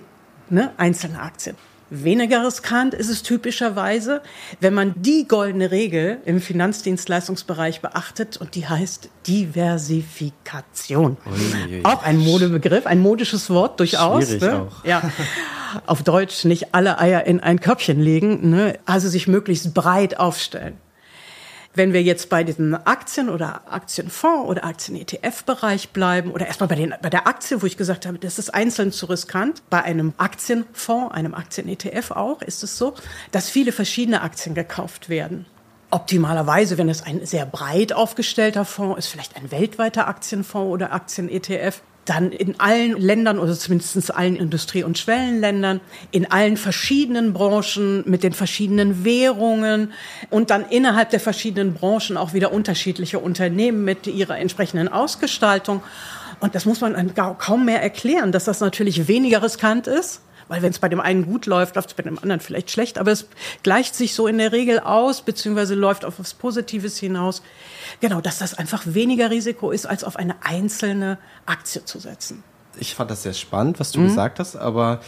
ne? 0.50 0.72
einzelne 0.76 1.20
Aktien. 1.20 1.56
Weniger 1.88 2.44
riskant 2.44 2.94
ist 2.94 3.08
es 3.08 3.22
typischerweise, 3.22 4.20
wenn 4.60 4.74
man 4.74 4.94
die 4.96 5.28
goldene 5.28 5.70
Regel 5.70 6.18
im 6.24 6.40
Finanzdienstleistungsbereich 6.40 7.80
beachtet 7.80 8.36
und 8.38 8.56
die 8.56 8.66
heißt 8.66 9.08
Diversifikation. 9.26 11.16
Uiuiui. 11.24 11.84
Auch 11.84 12.02
ein 12.02 12.18
Modebegriff, 12.18 12.86
ein 12.86 13.00
modisches 13.00 13.50
Wort 13.50 13.78
durchaus. 13.78 14.24
Schwierig 14.24 14.42
ne? 14.42 14.62
auch. 14.62 14.84
Ja. 14.84 15.10
Auf 15.86 16.02
Deutsch 16.02 16.44
nicht 16.44 16.74
alle 16.74 16.98
Eier 16.98 17.24
in 17.24 17.38
ein 17.40 17.60
Körbchen 17.60 18.00
legen, 18.00 18.50
ne? 18.50 18.78
also 18.84 19.08
sich 19.08 19.28
möglichst 19.28 19.72
breit 19.74 20.18
aufstellen. 20.18 20.78
Wenn 21.76 21.92
wir 21.92 22.02
jetzt 22.02 22.30
bei 22.30 22.42
diesem 22.42 22.74
Aktien- 22.74 23.28
oder 23.28 23.60
Aktienfonds- 23.70 24.46
oder 24.46 24.64
Aktien-ETF-Bereich 24.64 25.90
bleiben 25.90 26.30
oder 26.30 26.46
erstmal 26.46 26.68
bei, 26.68 26.74
den, 26.74 26.94
bei 27.02 27.10
der 27.10 27.26
Aktie, 27.26 27.60
wo 27.60 27.66
ich 27.66 27.76
gesagt 27.76 28.06
habe, 28.06 28.18
das 28.18 28.38
ist 28.38 28.48
einzeln 28.54 28.92
zu 28.92 29.04
riskant. 29.04 29.62
Bei 29.68 29.82
einem 29.82 30.14
Aktienfonds, 30.16 31.14
einem 31.14 31.34
Aktien-ETF 31.34 32.12
auch, 32.12 32.40
ist 32.40 32.64
es 32.64 32.78
so, 32.78 32.94
dass 33.30 33.50
viele 33.50 33.72
verschiedene 33.72 34.22
Aktien 34.22 34.54
gekauft 34.54 35.10
werden. 35.10 35.44
Optimalerweise, 35.90 36.78
wenn 36.78 36.88
es 36.88 37.02
ein 37.02 37.26
sehr 37.26 37.44
breit 37.44 37.92
aufgestellter 37.92 38.64
Fonds 38.64 38.98
ist, 39.00 39.08
vielleicht 39.08 39.36
ein 39.36 39.50
weltweiter 39.50 40.08
Aktienfonds 40.08 40.72
oder 40.72 40.94
Aktien-ETF, 40.94 41.82
dann 42.06 42.32
in 42.32 42.58
allen 42.58 42.98
Ländern 42.98 43.38
oder 43.38 43.54
zumindest 43.54 44.14
allen 44.14 44.36
Industrie- 44.36 44.84
und 44.84 44.96
Schwellenländern, 44.96 45.80
in 46.12 46.30
allen 46.30 46.56
verschiedenen 46.56 47.32
Branchen 47.32 48.02
mit 48.06 48.22
den 48.22 48.32
verschiedenen 48.32 49.04
Währungen 49.04 49.92
und 50.30 50.50
dann 50.50 50.64
innerhalb 50.70 51.10
der 51.10 51.20
verschiedenen 51.20 51.74
Branchen 51.74 52.16
auch 52.16 52.32
wieder 52.32 52.52
unterschiedliche 52.52 53.18
Unternehmen 53.18 53.84
mit 53.84 54.06
ihrer 54.06 54.38
entsprechenden 54.38 54.88
Ausgestaltung. 54.88 55.82
Und 56.40 56.54
das 56.54 56.64
muss 56.64 56.80
man 56.80 57.14
kaum 57.14 57.64
mehr 57.64 57.82
erklären, 57.82 58.32
dass 58.32 58.44
das 58.44 58.60
natürlich 58.60 59.08
weniger 59.08 59.42
riskant 59.42 59.86
ist 59.86 60.20
weil 60.48 60.62
wenn 60.62 60.70
es 60.70 60.78
bei 60.78 60.88
dem 60.88 61.00
einen 61.00 61.26
gut 61.26 61.46
läuft, 61.46 61.76
läuft 61.76 61.90
es 61.90 61.94
bei 61.94 62.02
dem 62.02 62.18
anderen 62.18 62.40
vielleicht 62.40 62.70
schlecht. 62.70 62.98
Aber 62.98 63.12
es 63.12 63.26
gleicht 63.62 63.94
sich 63.94 64.14
so 64.14 64.26
in 64.26 64.38
der 64.38 64.52
Regel 64.52 64.80
aus, 64.80 65.22
beziehungsweise 65.22 65.74
läuft 65.74 66.04
auf 66.04 66.18
was 66.18 66.34
Positives 66.34 66.98
hinaus. 66.98 67.42
Genau, 68.00 68.20
dass 68.20 68.38
das 68.38 68.54
einfach 68.54 68.82
weniger 68.86 69.30
Risiko 69.30 69.70
ist, 69.70 69.86
als 69.86 70.04
auf 70.04 70.16
eine 70.16 70.36
einzelne 70.42 71.18
Aktie 71.46 71.84
zu 71.84 71.98
setzen. 71.98 72.42
Ich 72.78 72.94
fand 72.94 73.10
das 73.10 73.22
sehr 73.22 73.32
spannend, 73.32 73.80
was 73.80 73.92
du 73.92 74.00
mhm. 74.00 74.08
gesagt 74.08 74.38
hast, 74.38 74.56
aber 74.56 75.00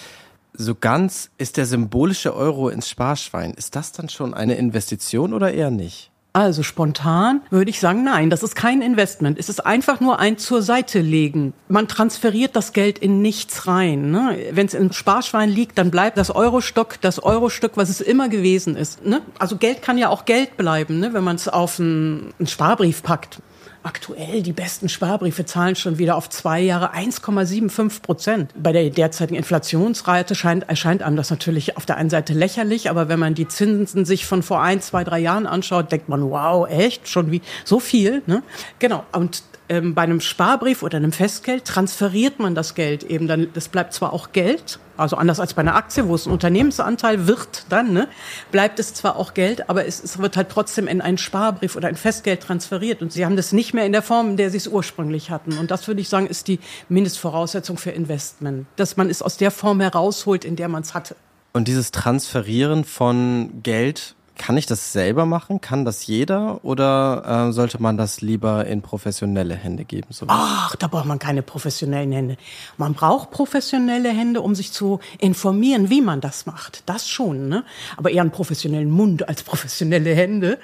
so 0.55 0.75
ganz 0.75 1.31
ist 1.39 1.57
der 1.57 1.67
symbolische 1.67 2.35
Euro 2.35 2.69
ins 2.69 2.89
Sparschwein. 2.89 3.53
Ist 3.55 3.77
das 3.77 3.93
dann 3.93 4.09
schon 4.09 4.35
eine 4.35 4.55
Investition 4.57 5.33
oder 5.33 5.53
eher 5.53 5.71
nicht? 5.71 6.11
Also 6.39 6.63
spontan 6.63 7.43
würde 7.51 7.69
ich 7.69 7.81
sagen, 7.81 8.05
nein, 8.05 8.31
das 8.31 8.45
ist 8.45 8.55
kein 8.55 8.81
Investment. 8.81 9.41
Es 9.41 9.49
ist 9.49 9.67
einfach 9.67 9.99
nur 9.99 10.21
ein 10.21 10.39
zur 10.39 10.63
Seite 10.63 11.01
legen. 11.01 11.53
Man 11.67 11.89
transferiert 11.89 12.55
das 12.55 12.73
Geld 12.73 13.01
in 13.01 13.21
nichts 13.23 13.67
rein. 13.67 14.13
Ne? 14.13 14.39
Wenn 14.53 14.67
es 14.67 14.75
im 14.75 14.93
Sparschwein 14.93 15.51
liegt, 15.51 15.79
dann 15.79 15.91
bleibt 15.91 16.17
das 16.17 16.31
Eurostock 16.31 17.01
das 17.01 17.21
Eurostück, 17.21 17.73
was 17.75 17.89
es 17.89 18.01
immer 18.01 18.29
gewesen 18.29 18.77
ist. 18.77 19.05
Ne? 19.05 19.21
Also 19.41 19.57
Geld 19.57 19.83
kann 19.83 19.99
ja 19.99 20.11
auch 20.11 20.27
Geld 20.27 20.57
bleiben, 20.57 21.01
ne? 21.01 21.13
wenn 21.13 21.25
man 21.25 21.35
es 21.35 21.49
auf 21.49 21.81
einen, 21.81 22.33
einen 22.39 22.47
Sparbrief 22.47 23.03
packt 23.03 23.41
aktuell 23.89 24.43
die 24.43 24.53
besten 24.53 24.91
Sparbriefe 24.91 25.47
zahlen 25.47 25.75
schon 25.75 25.97
wieder 25.97 26.17
auf 26.17 26.29
zwei 26.29 26.61
Jahre 26.61 26.93
1,75 26.95 28.03
Prozent. 28.03 28.53
Bei 28.55 28.71
der 28.71 28.91
derzeitigen 28.91 29.39
Inflationsrate 29.39 30.35
scheint, 30.35 30.69
erscheint 30.69 31.03
einem 31.03 31.17
das 31.17 31.31
natürlich 31.31 31.79
auf 31.79 31.87
der 31.87 31.97
einen 31.97 32.11
Seite 32.11 32.35
lächerlich, 32.35 32.91
aber 32.91 33.09
wenn 33.09 33.19
man 33.19 33.35
die 33.35 33.49
Zinsen 33.49 34.05
sich 34.05 34.27
von 34.27 34.43
vor 34.43 34.61
ein, 34.61 34.83
zwei, 34.83 35.05
drei 35.05 35.19
Jahren 35.19 35.47
anschaut, 35.47 35.91
denkt 35.91 36.11
man, 36.11 36.31
wow, 36.31 36.69
echt, 36.69 37.09
schon 37.09 37.31
wie 37.31 37.41
so 37.65 37.81
viel. 37.81 38.23
Ne? 38.27 38.43
Genau. 38.79 39.05
Und 39.13 39.43
ähm, 39.69 39.95
bei 39.95 40.03
einem 40.03 40.21
Sparbrief 40.21 40.83
oder 40.83 40.97
einem 40.97 41.13
Festgeld 41.13 41.65
transferiert 41.65 42.39
man 42.39 42.55
das 42.55 42.75
Geld 42.75 43.03
eben. 43.03 43.29
Dann, 43.29 43.49
das 43.53 43.69
bleibt 43.69 43.93
zwar 43.93 44.13
auch 44.13 44.33
Geld, 44.33 44.79
also 44.97 45.17
anders 45.17 45.39
als 45.41 45.55
bei 45.55 45.61
einer 45.61 45.77
Aktie, 45.77 46.09
wo 46.09 46.15
es 46.15 46.27
ein 46.27 46.33
Unternehmensanteil 46.33 47.27
wird, 47.27 47.65
dann 47.69 47.93
ne, 47.93 48.09
bleibt 48.51 48.79
es 48.79 48.95
zwar 48.95 49.17
auch 49.17 49.35
Geld, 49.35 49.69
aber 49.71 49.87
es, 49.87 50.03
es 50.03 50.19
wird 50.19 50.37
halt 50.37 50.49
trotzdem 50.49 50.89
in 50.89 51.01
einen 51.01 51.19
Sparbrief 51.19 51.77
oder 51.77 51.89
ein 51.89 51.97
Festgeld 51.97 52.43
transferiert. 52.43 53.03
Und 53.03 53.13
sie 53.13 53.25
haben 53.25 53.37
das 53.37 53.53
nicht 53.53 53.75
mehr 53.75 53.87
in 53.87 53.93
der 53.93 54.03
Form, 54.03 54.31
in 54.31 54.37
der 54.37 54.51
sie 54.51 54.57
es 54.57 54.67
ursprünglich 54.67 55.31
hatten. 55.31 55.57
Und 55.59 55.71
das 55.71 55.87
würde 55.87 56.01
ich 56.01 56.09
sagen, 56.09 56.27
ist 56.27 56.49
die 56.49 56.59
Mindestvoraussetzung 56.89 57.77
für 57.77 57.91
Investment, 57.91 58.67
dass 58.77 58.97
man 58.97 59.09
es 59.11 59.23
aus 59.23 59.37
der 59.37 59.51
Form 59.51 59.81
herausholt, 59.81 60.45
in 60.45 60.57
der 60.57 60.69
man 60.69 60.83
es 60.83 60.95
hatte. 60.95 61.15
Und 61.53 61.69
dieses 61.69 61.91
Transferieren 61.93 62.85
von 62.85 63.63
Geld 63.63 64.15
kann 64.39 64.57
ich 64.57 64.67
das 64.67 64.93
selber 64.93 65.27
machen? 65.27 65.61
Kann 65.61 65.85
das 65.85 66.07
jeder? 66.07 66.65
Oder 66.65 67.49
äh, 67.49 67.53
sollte 67.53 67.83
man 67.83 67.97
das 67.97 68.21
lieber 68.21 68.65
in 68.65 68.81
professionelle 68.81 69.55
Hände 69.55 69.85
geben? 69.85 70.09
So 70.11 70.27
Ach, 70.29 70.75
da 70.77 70.87
braucht 70.87 71.05
man 71.05 71.19
keine 71.19 71.43
professionellen 71.43 72.13
Hände. 72.13 72.37
Man 72.77 72.95
braucht 72.95 73.31
professionelle 73.31 74.11
Hände, 74.11 74.41
um 74.41 74.55
sich 74.55 74.73
zu 74.73 75.01
informieren, 75.19 75.91
wie 75.91 76.01
man 76.01 76.21
das 76.21 76.47
macht. 76.47 76.85
Das 76.87 77.09
schon, 77.09 77.49
ne? 77.49 77.65
Aber 77.97 78.11
eher 78.11 78.23
einen 78.23 78.31
professionellen 78.31 78.91
Mund 78.91 79.29
als 79.29 79.43
professionelle 79.43 80.15
Hände, 80.15 80.59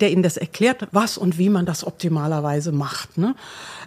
der 0.00 0.10
Ihnen 0.10 0.22
das 0.22 0.36
erklärt, 0.36 0.88
was 0.92 1.16
und 1.16 1.38
wie 1.38 1.48
man 1.48 1.66
das 1.66 1.86
optimalerweise 1.86 2.72
macht. 2.72 3.16
Ne? 3.16 3.34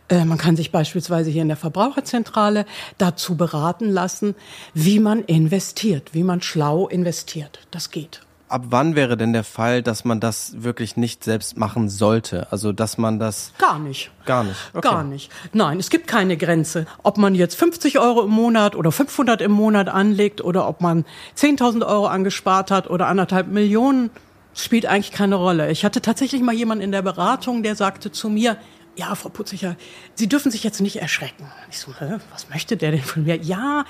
Äh, 0.10 0.26
man 0.26 0.38
kann 0.38 0.56
sich 0.56 0.72
beispielsweise 0.72 1.30
hier 1.30 1.42
in 1.42 1.50
der 1.50 1.58
Verbraucherzentrale 1.58 2.66
dazu 2.98 3.36
beraten 3.36 3.90
lassen, 3.90 4.36
wie 4.74 5.00
man 5.00 5.24
investiert, 5.24 6.14
wie 6.14 6.24
man 6.24 6.42
schlau 6.42 6.88
investiert. 6.88 7.60
Das 7.72 7.92
geht 7.92 8.22
ab 8.50 8.66
wann 8.70 8.96
wäre 8.96 9.18
denn 9.18 9.34
der 9.34 9.44
Fall, 9.44 9.84
dass 9.84 10.06
man 10.06 10.20
das 10.20 10.62
wirklich 10.64 10.98
nicht 10.98 11.24
selbst 11.24 11.58
machen 11.58 11.90
sollte? 11.90 12.48
Also, 12.52 12.72
dass 12.72 12.98
man 12.98 13.20
das. 13.20 13.54
Gar 13.58 13.80
nicht. 13.80 14.12
Gar 14.26 14.44
nicht. 14.44 14.58
Okay. 14.74 14.88
Gar 14.88 15.04
nicht. 15.04 15.32
Nein, 15.54 15.80
es 15.80 15.90
gibt 15.90 16.08
keine 16.08 16.38
Grenze. 16.38 16.86
Ob 17.04 17.18
man 17.18 17.36
jetzt 17.36 17.56
50 17.56 18.00
Euro 18.00 18.24
im 18.24 18.32
Monat 18.32 18.76
oder 18.76 18.92
500 18.92 19.42
im 19.42 19.52
Monat 19.52 19.90
anlegt 19.90 20.42
oder 20.42 20.68
ob 20.68 20.82
man 20.82 21.06
10.000 21.38 21.86
Euro 21.86 22.08
angespart 22.08 22.72
hat 22.72 22.90
oder 22.90 23.08
anderthalb 23.08 23.48
Millionen, 23.48 24.10
spielt 24.54 24.86
eigentlich 24.86 25.12
keine 25.12 25.36
Rolle. 25.36 25.72
Ich 25.72 25.86
hatte 25.86 26.02
tatsächlich 26.02 26.42
mal 26.42 26.56
jemanden 26.56 26.84
in 26.84 26.92
der 26.92 27.02
Beratung, 27.02 27.64
der 27.64 27.76
sagte 27.76 28.12
zu 28.12 28.30
mir, 28.30 28.58
ja, 28.96 29.14
Frau 29.14 29.30
Putzicher, 29.30 29.76
Sie 30.16 30.28
dürfen 30.28 30.52
sich 30.52 30.64
jetzt 30.64 30.82
nicht 30.82 30.96
erschrecken. 30.96 31.46
Ich 31.70 31.78
so, 31.78 31.94
Hä, 32.00 32.18
was 32.32 32.50
möchte 32.50 32.78
der 32.78 32.92
denn 32.92 33.04
von 33.04 33.24
mir? 33.24 33.38
Ja, 33.38 33.86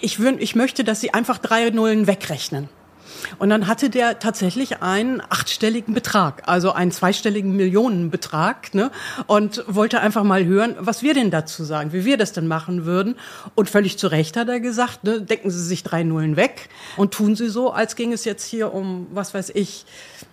ich, 0.00 0.20
würd, 0.20 0.40
ich 0.40 0.54
möchte, 0.54 0.84
dass 0.84 1.00
Sie 1.00 1.12
einfach 1.12 1.38
drei 1.38 1.70
Nullen 1.70 2.06
wegrechnen. 2.06 2.68
Und 3.38 3.50
dann 3.50 3.66
hatte 3.66 3.90
der 3.90 4.18
tatsächlich 4.18 4.82
einen 4.82 5.22
achtstelligen 5.28 5.94
Betrag, 5.94 6.42
also 6.46 6.72
einen 6.72 6.90
zweistelligen 6.90 7.56
Millionenbetrag, 7.56 8.74
ne? 8.74 8.90
Und 9.26 9.64
wollte 9.66 10.00
einfach 10.00 10.24
mal 10.24 10.44
hören, 10.44 10.76
was 10.78 11.02
wir 11.02 11.14
denn 11.14 11.30
dazu 11.30 11.64
sagen, 11.64 11.92
wie 11.92 12.04
wir 12.04 12.16
das 12.16 12.32
denn 12.32 12.46
machen 12.46 12.84
würden. 12.84 13.16
Und 13.54 13.68
völlig 13.68 13.98
zu 13.98 14.08
Recht 14.08 14.36
hat 14.36 14.48
er 14.48 14.60
gesagt, 14.60 15.04
ne, 15.04 15.20
decken 15.20 15.50
Sie 15.50 15.62
sich 15.62 15.82
drei 15.82 16.02
Nullen 16.02 16.36
weg 16.36 16.68
und 16.96 17.12
tun 17.14 17.36
Sie 17.36 17.48
so, 17.48 17.72
als 17.72 17.96
ging 17.96 18.12
es 18.12 18.24
jetzt 18.24 18.44
hier 18.44 18.72
um, 18.72 19.06
was 19.12 19.34
weiß 19.34 19.50
ich, 19.54 19.84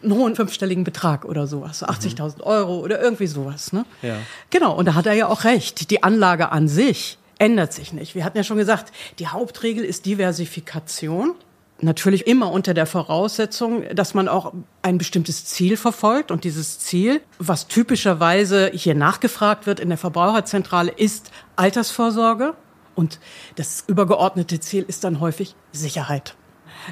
einen 0.04 0.14
hohen 0.14 0.36
fünfstelligen 0.36 0.84
Betrag 0.84 1.26
oder 1.26 1.48
sowas, 1.48 1.84
80.000 1.84 2.38
mhm. 2.38 2.42
Euro 2.44 2.80
oder 2.80 3.02
irgendwie 3.02 3.28
sowas, 3.28 3.74
ne? 3.74 3.86
Ja. 4.02 4.18
Genau. 4.50 4.76
Und 4.76 4.86
da 4.86 4.94
hat 4.94 5.06
er 5.06 5.14
ja 5.14 5.28
auch 5.28 5.44
recht. 5.44 5.90
Die 5.90 6.04
Anlage 6.04 6.52
an 6.52 6.68
sich 6.68 7.18
ändert 7.38 7.74
sich 7.74 7.94
nicht. 7.94 8.16
Wir 8.16 8.24
hatten 8.24 8.38
ja 8.38 8.44
schon 8.44 8.58
gesagt, 8.58 8.94
die 9.20 9.28
Hauptregel 9.28 9.84
ist 9.84 10.06
Diversifikation. 10.06 11.36
Natürlich 11.82 12.26
immer 12.26 12.52
unter 12.52 12.74
der 12.74 12.86
Voraussetzung, 12.86 13.84
dass 13.94 14.14
man 14.14 14.30
auch 14.30 14.54
ein 14.82 14.98
bestimmtes 14.98 15.46
Ziel 15.46 15.76
verfolgt. 15.76 16.32
Und 16.32 16.46
dieses 16.46 16.80
Ziel, 16.80 17.22
was 17.38 17.68
typischerweise 17.68 18.72
hier 18.74 18.96
nachgefragt 18.96 19.68
wird 19.68 19.82
in 19.82 19.90
der 19.90 19.98
Verbraucherzentrale, 19.98 20.92
ist 20.92 21.32
Altersvorsorge. 21.58 22.54
Und 22.96 23.20
das 23.56 23.84
übergeordnete 23.88 24.62
Ziel 24.62 24.86
ist 24.88 25.04
dann 25.04 25.20
häufig 25.20 25.56
Sicherheit. 25.74 26.36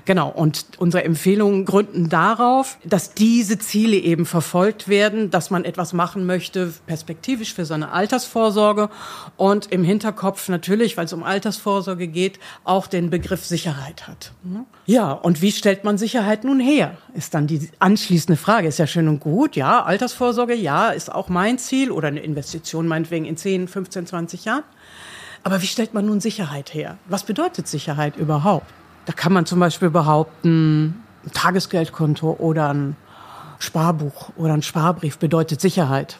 Genau. 0.05 0.29
Und 0.29 0.65
unsere 0.77 1.03
Empfehlungen 1.03 1.65
gründen 1.65 2.09
darauf, 2.09 2.77
dass 2.83 3.13
diese 3.13 3.59
Ziele 3.59 3.97
eben 3.97 4.25
verfolgt 4.25 4.87
werden, 4.87 5.29
dass 5.29 5.49
man 5.49 5.65
etwas 5.65 5.93
machen 5.93 6.25
möchte, 6.25 6.73
perspektivisch 6.87 7.53
für 7.53 7.65
seine 7.65 7.91
Altersvorsorge 7.91 8.89
und 9.37 9.71
im 9.71 9.83
Hinterkopf 9.83 10.49
natürlich, 10.49 10.97
weil 10.97 11.05
es 11.05 11.13
um 11.13 11.23
Altersvorsorge 11.23 12.07
geht, 12.07 12.39
auch 12.63 12.87
den 12.87 13.09
Begriff 13.09 13.45
Sicherheit 13.45 14.07
hat. 14.07 14.33
Ja, 14.85 15.11
und 15.11 15.41
wie 15.41 15.51
stellt 15.51 15.83
man 15.83 15.97
Sicherheit 15.97 16.43
nun 16.43 16.59
her? 16.59 16.97
Ist 17.13 17.33
dann 17.33 17.47
die 17.47 17.69
anschließende 17.79 18.37
Frage. 18.37 18.67
Ist 18.67 18.79
ja 18.79 18.87
schön 18.87 19.07
und 19.07 19.19
gut. 19.19 19.55
Ja, 19.55 19.83
Altersvorsorge, 19.83 20.55
ja, 20.55 20.89
ist 20.89 21.11
auch 21.11 21.29
mein 21.29 21.57
Ziel 21.57 21.91
oder 21.91 22.07
eine 22.07 22.19
Investition 22.19 22.87
meinetwegen 22.87 23.25
in 23.25 23.37
10, 23.37 23.67
15, 23.67 24.07
20 24.07 24.45
Jahren. 24.45 24.63
Aber 25.43 25.61
wie 25.61 25.67
stellt 25.67 25.93
man 25.93 26.05
nun 26.05 26.21
Sicherheit 26.21 26.73
her? 26.73 26.97
Was 27.05 27.23
bedeutet 27.23 27.67
Sicherheit 27.67 28.15
überhaupt? 28.15 28.65
Da 29.05 29.13
kann 29.13 29.33
man 29.33 29.45
zum 29.45 29.59
Beispiel 29.59 29.89
behaupten, 29.89 31.03
ein 31.25 31.31
Tagesgeldkonto 31.33 32.37
oder 32.39 32.73
ein 32.73 32.95
Sparbuch 33.59 34.31
oder 34.35 34.53
ein 34.53 34.61
Sparbrief 34.61 35.17
bedeutet 35.17 35.61
Sicherheit. 35.61 36.19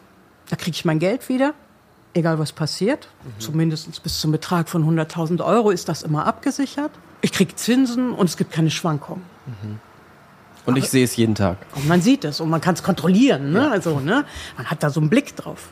Da 0.50 0.56
kriege 0.56 0.76
ich 0.76 0.86
mein 0.86 1.00
Geld 1.00 1.30
wieder, 1.30 1.54
egal 2.14 2.40
was 2.40 2.52
passiert. 2.52 3.08
Mhm. 3.24 3.40
Zumindest 3.40 4.04
bis 4.04 4.20
zum 4.20 4.32
Betrag 4.32 4.70
von 4.70 4.84
100.000 4.84 5.44
Euro 5.44 5.70
ist 5.70 5.90
das 5.90 6.04
immer 6.04 6.26
abgesichert. 6.26 6.92
Ich 7.22 7.32
kriege 7.32 7.56
Zinsen 7.56 8.12
und 8.12 8.30
es 8.30 8.38
gibt 8.38 8.52
keine 8.52 8.70
Schwankungen. 8.70 9.24
Mhm. 9.46 9.80
Und 10.66 10.78
ich 10.78 10.90
sehe 10.90 11.04
es 11.04 11.16
jeden 11.16 11.36
Tag. 11.36 11.58
Und 11.76 11.88
man 11.88 12.02
sieht 12.02 12.24
es 12.24 12.40
und 12.40 12.50
man 12.50 12.62
kann 12.62 12.76
es 12.76 12.84
kontrollieren. 12.84 13.52
Ne? 13.52 13.64
Ja. 13.64 13.72
Also, 13.72 14.00
ne? 14.00 14.26
Man 14.56 14.66
hat 14.68 14.82
da 14.82 14.90
so 14.90 15.02
einen 15.02 15.10
Blick 15.10 15.36
drauf. 15.36 15.70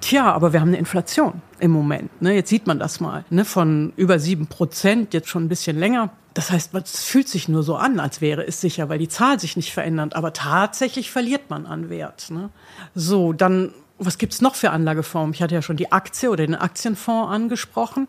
Tja, 0.00 0.32
aber 0.32 0.52
wir 0.52 0.60
haben 0.60 0.68
eine 0.68 0.78
Inflation 0.78 1.42
im 1.60 1.70
Moment. 1.70 2.20
Ne? 2.20 2.34
Jetzt 2.34 2.48
sieht 2.48 2.66
man 2.66 2.80
das 2.80 2.98
mal. 2.98 3.24
Ne? 3.30 3.44
Von 3.44 3.92
über 3.96 4.18
sieben 4.18 4.48
Prozent, 4.48 5.14
jetzt 5.14 5.28
schon 5.28 5.44
ein 5.44 5.48
bisschen 5.48 5.78
länger. 5.78 6.10
Das 6.34 6.50
heißt, 6.50 6.74
es 6.74 7.04
fühlt 7.04 7.28
sich 7.28 7.48
nur 7.48 7.62
so 7.62 7.76
an, 7.76 8.00
als 8.00 8.20
wäre 8.20 8.46
es 8.46 8.60
sicher, 8.60 8.88
weil 8.88 8.98
die 8.98 9.08
Zahl 9.08 9.38
sich 9.38 9.56
nicht 9.56 9.72
verändert. 9.72 10.16
Aber 10.16 10.32
tatsächlich 10.32 11.10
verliert 11.10 11.50
man 11.50 11.66
an 11.66 11.90
Wert. 11.90 12.30
Ne? 12.30 12.50
So, 12.94 13.32
dann, 13.32 13.74
was 13.98 14.18
gibt's 14.18 14.40
noch 14.40 14.54
für 14.54 14.70
Anlageformen? 14.70 15.34
Ich 15.34 15.42
hatte 15.42 15.54
ja 15.54 15.62
schon 15.62 15.76
die 15.76 15.92
Aktie 15.92 16.30
oder 16.30 16.46
den 16.46 16.54
Aktienfonds 16.54 17.32
angesprochen. 17.32 18.08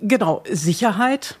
Genau, 0.00 0.42
Sicherheit. 0.50 1.38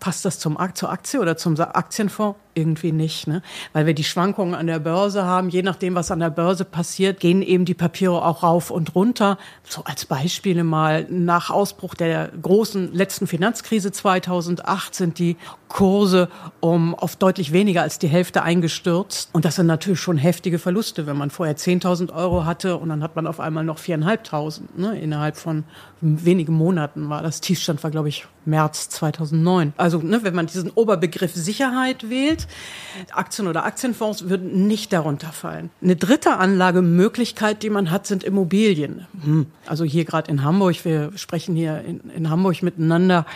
Passt 0.00 0.24
das 0.24 0.38
zum, 0.38 0.58
zur 0.74 0.90
Aktie 0.90 1.20
oder 1.20 1.36
zum 1.36 1.58
Aktienfonds? 1.58 2.38
Irgendwie 2.54 2.92
nicht, 2.92 3.26
ne? 3.26 3.42
weil 3.72 3.86
wir 3.86 3.94
die 3.94 4.04
Schwankungen 4.04 4.54
an 4.54 4.66
der 4.66 4.78
Börse 4.78 5.24
haben. 5.24 5.48
Je 5.48 5.62
nachdem, 5.62 5.94
was 5.94 6.10
an 6.10 6.20
der 6.20 6.30
Börse 6.30 6.64
passiert, 6.64 7.20
gehen 7.20 7.42
eben 7.42 7.64
die 7.64 7.74
Papiere 7.74 8.24
auch 8.24 8.42
rauf 8.42 8.70
und 8.70 8.94
runter. 8.94 9.38
So 9.68 9.82
als 9.84 10.04
Beispiele 10.04 10.64
mal, 10.64 11.06
nach 11.08 11.50
Ausbruch 11.50 11.94
der 11.94 12.30
großen 12.40 12.92
letzten 12.92 13.26
Finanzkrise 13.26 13.92
2008 13.92 14.94
sind 14.94 15.18
die 15.18 15.36
Kurse 15.68 16.28
um 16.60 16.94
auf 16.94 17.16
deutlich 17.16 17.52
weniger 17.52 17.80
als 17.80 17.98
die 17.98 18.08
Hälfte 18.08 18.42
eingestürzt. 18.42 19.30
Und 19.32 19.46
das 19.46 19.56
sind 19.56 19.66
natürlich 19.66 20.00
schon 20.00 20.18
heftige 20.18 20.58
Verluste, 20.58 21.06
wenn 21.06 21.16
man 21.16 21.30
vorher 21.30 21.56
10.000 21.56 22.12
Euro 22.12 22.44
hatte 22.44 22.76
und 22.76 22.90
dann 22.90 23.02
hat 23.02 23.16
man 23.16 23.26
auf 23.26 23.40
einmal 23.40 23.64
noch 23.64 23.78
4.500. 23.78 24.60
Ne? 24.76 25.00
Innerhalb 25.00 25.36
von 25.36 25.64
wenigen 26.02 26.52
Monaten 26.52 27.08
war 27.08 27.22
das 27.22 27.40
Tiefstand, 27.40 27.82
war 27.82 27.90
glaube 27.90 28.10
ich 28.10 28.26
März 28.44 28.88
2009. 28.90 29.72
Also 29.76 29.98
ne, 29.98 30.24
wenn 30.24 30.34
man 30.34 30.46
diesen 30.46 30.70
Oberbegriff 30.70 31.34
Sicherheit 31.34 32.10
wählt, 32.10 32.41
Aktien 33.12 33.48
oder 33.48 33.64
Aktienfonds 33.64 34.28
würden 34.28 34.66
nicht 34.66 34.92
darunter 34.92 35.32
fallen. 35.32 35.70
Eine 35.82 35.96
dritte 35.96 36.36
Anlagemöglichkeit, 36.36 37.62
die 37.62 37.70
man 37.70 37.90
hat, 37.90 38.06
sind 38.06 38.24
Immobilien. 38.24 39.06
Hm. 39.24 39.46
Also 39.66 39.84
hier 39.84 40.04
gerade 40.04 40.30
in 40.30 40.44
Hamburg, 40.44 40.84
wir 40.84 41.12
sprechen 41.16 41.54
hier 41.56 41.82
in, 41.82 42.00
in 42.10 42.30
Hamburg 42.30 42.62
miteinander. 42.62 43.26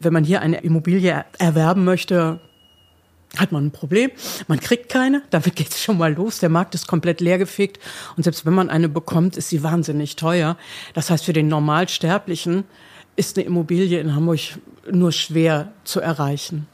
Wenn 0.00 0.12
man 0.12 0.24
hier 0.24 0.40
eine 0.40 0.60
Immobilie 0.62 1.24
erwerben 1.38 1.84
möchte, 1.84 2.40
hat 3.36 3.52
man 3.52 3.66
ein 3.66 3.70
Problem. 3.70 4.10
Man 4.48 4.60
kriegt 4.60 4.88
keine, 4.88 5.22
damit 5.30 5.56
geht 5.56 5.70
es 5.70 5.82
schon 5.82 5.98
mal 5.98 6.12
los. 6.14 6.38
Der 6.38 6.48
Markt 6.48 6.74
ist 6.74 6.86
komplett 6.86 7.20
leergefegt 7.20 7.78
und 8.16 8.22
selbst 8.22 8.46
wenn 8.46 8.54
man 8.54 8.70
eine 8.70 8.88
bekommt, 8.88 9.36
ist 9.36 9.48
sie 9.48 9.62
wahnsinnig 9.62 10.16
teuer. 10.16 10.56
Das 10.94 11.10
heißt, 11.10 11.24
für 11.24 11.32
den 11.32 11.48
Normalsterblichen 11.48 12.64
ist 13.16 13.36
eine 13.36 13.46
Immobilie 13.46 14.00
in 14.00 14.14
Hamburg 14.14 14.40
nur 14.90 15.12
schwer 15.12 15.72
zu 15.84 16.00
erreichen. 16.00 16.66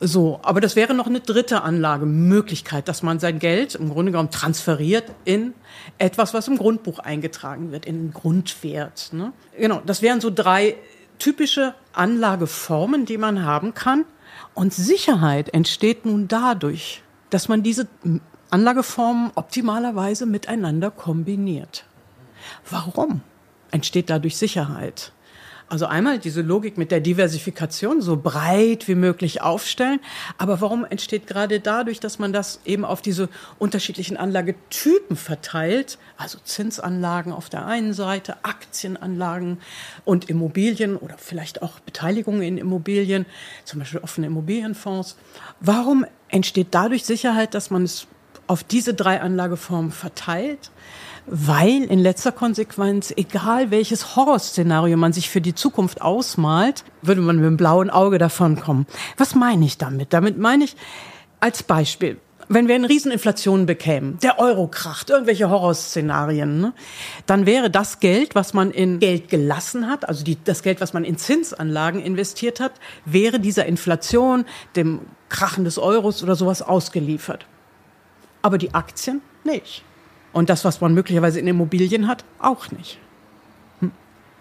So, 0.00 0.38
aber 0.42 0.60
das 0.60 0.76
wäre 0.76 0.94
noch 0.94 1.06
eine 1.06 1.20
dritte 1.20 1.62
Anlagemöglichkeit, 1.62 2.86
dass 2.86 3.02
man 3.02 3.18
sein 3.18 3.40
Geld 3.40 3.74
im 3.74 3.90
Grunde 3.90 4.12
genommen 4.12 4.30
transferiert 4.30 5.10
in 5.24 5.54
etwas, 5.98 6.34
was 6.34 6.46
im 6.46 6.56
Grundbuch 6.56 7.00
eingetragen 7.00 7.72
wird, 7.72 7.84
in 7.84 7.96
den 7.96 8.12
Grundwert. 8.12 9.10
Ne? 9.12 9.32
Genau, 9.58 9.82
das 9.84 10.00
wären 10.00 10.20
so 10.20 10.30
drei 10.32 10.76
typische 11.18 11.74
Anlageformen, 11.92 13.06
die 13.06 13.18
man 13.18 13.44
haben 13.44 13.74
kann. 13.74 14.04
Und 14.54 14.72
Sicherheit 14.72 15.52
entsteht 15.52 16.06
nun 16.06 16.28
dadurch, 16.28 17.02
dass 17.30 17.48
man 17.48 17.64
diese 17.64 17.88
Anlageformen 18.50 19.32
optimalerweise 19.34 20.26
miteinander 20.26 20.92
kombiniert. 20.92 21.84
Warum 22.70 23.22
entsteht 23.72 24.10
dadurch 24.10 24.36
Sicherheit? 24.36 25.12
Also 25.70 25.84
einmal 25.84 26.18
diese 26.18 26.40
Logik 26.40 26.78
mit 26.78 26.90
der 26.90 27.00
Diversifikation 27.00 28.00
so 28.00 28.16
breit 28.16 28.88
wie 28.88 28.94
möglich 28.94 29.42
aufstellen. 29.42 30.00
Aber 30.38 30.62
warum 30.62 30.86
entsteht 30.86 31.26
gerade 31.26 31.60
dadurch, 31.60 32.00
dass 32.00 32.18
man 32.18 32.32
das 32.32 32.60
eben 32.64 32.86
auf 32.86 33.02
diese 33.02 33.28
unterschiedlichen 33.58 34.16
Anlagetypen 34.16 35.16
verteilt? 35.16 35.98
Also 36.16 36.38
Zinsanlagen 36.42 37.32
auf 37.32 37.50
der 37.50 37.66
einen 37.66 37.92
Seite, 37.92 38.36
Aktienanlagen 38.44 39.58
und 40.06 40.30
Immobilien 40.30 40.96
oder 40.96 41.18
vielleicht 41.18 41.60
auch 41.60 41.80
Beteiligungen 41.80 42.42
in 42.42 42.56
Immobilien, 42.56 43.26
zum 43.64 43.80
Beispiel 43.80 44.00
offene 44.00 44.28
Immobilienfonds. 44.28 45.16
Warum 45.60 46.06
entsteht 46.28 46.68
dadurch 46.70 47.04
Sicherheit, 47.04 47.52
dass 47.52 47.70
man 47.70 47.84
es 47.84 48.06
auf 48.46 48.64
diese 48.64 48.94
drei 48.94 49.20
Anlageformen 49.20 49.92
verteilt? 49.92 50.70
Weil 51.30 51.84
in 51.84 51.98
letzter 51.98 52.32
Konsequenz, 52.32 53.12
egal 53.16 53.70
welches 53.70 54.16
Horrorszenario 54.16 54.96
man 54.96 55.12
sich 55.12 55.28
für 55.30 55.40
die 55.40 55.54
Zukunft 55.54 56.02
ausmalt, 56.02 56.84
würde 57.02 57.20
man 57.20 57.36
mit 57.36 57.44
dem 57.44 57.56
blauen 57.56 57.90
Auge 57.90 58.18
davonkommen. 58.18 58.86
Was 59.16 59.34
meine 59.34 59.64
ich 59.64 59.78
damit? 59.78 60.12
Damit 60.12 60.38
meine 60.38 60.64
ich 60.64 60.76
als 61.40 61.62
Beispiel, 61.62 62.18
wenn 62.48 62.66
wir 62.66 62.74
eine 62.74 62.88
Rieseninflation 62.88 63.66
bekämen, 63.66 64.18
der 64.22 64.38
Euro 64.38 64.68
kracht, 64.68 65.10
irgendwelche 65.10 65.50
Horrorszenarien, 65.50 66.60
ne, 66.60 66.72
dann 67.26 67.44
wäre 67.44 67.70
das 67.70 68.00
Geld, 68.00 68.34
was 68.34 68.54
man 68.54 68.70
in 68.70 68.98
Geld 69.00 69.28
gelassen 69.28 69.86
hat, 69.86 70.08
also 70.08 70.24
die, 70.24 70.38
das 70.42 70.62
Geld, 70.62 70.80
was 70.80 70.94
man 70.94 71.04
in 71.04 71.18
Zinsanlagen 71.18 72.00
investiert 72.00 72.58
hat, 72.58 72.72
wäre 73.04 73.38
dieser 73.38 73.66
Inflation, 73.66 74.46
dem 74.76 75.00
Krachen 75.28 75.64
des 75.64 75.78
Euros 75.78 76.22
oder 76.22 76.36
sowas 76.36 76.62
ausgeliefert. 76.62 77.44
Aber 78.40 78.56
die 78.56 78.72
Aktien 78.72 79.20
nicht. 79.44 79.84
Und 80.32 80.50
das, 80.50 80.64
was 80.64 80.80
man 80.80 80.94
möglicherweise 80.94 81.40
in 81.40 81.46
Immobilien 81.46 82.06
hat, 82.06 82.24
auch 82.38 82.70
nicht. 82.70 82.98
Hm. 83.80 83.92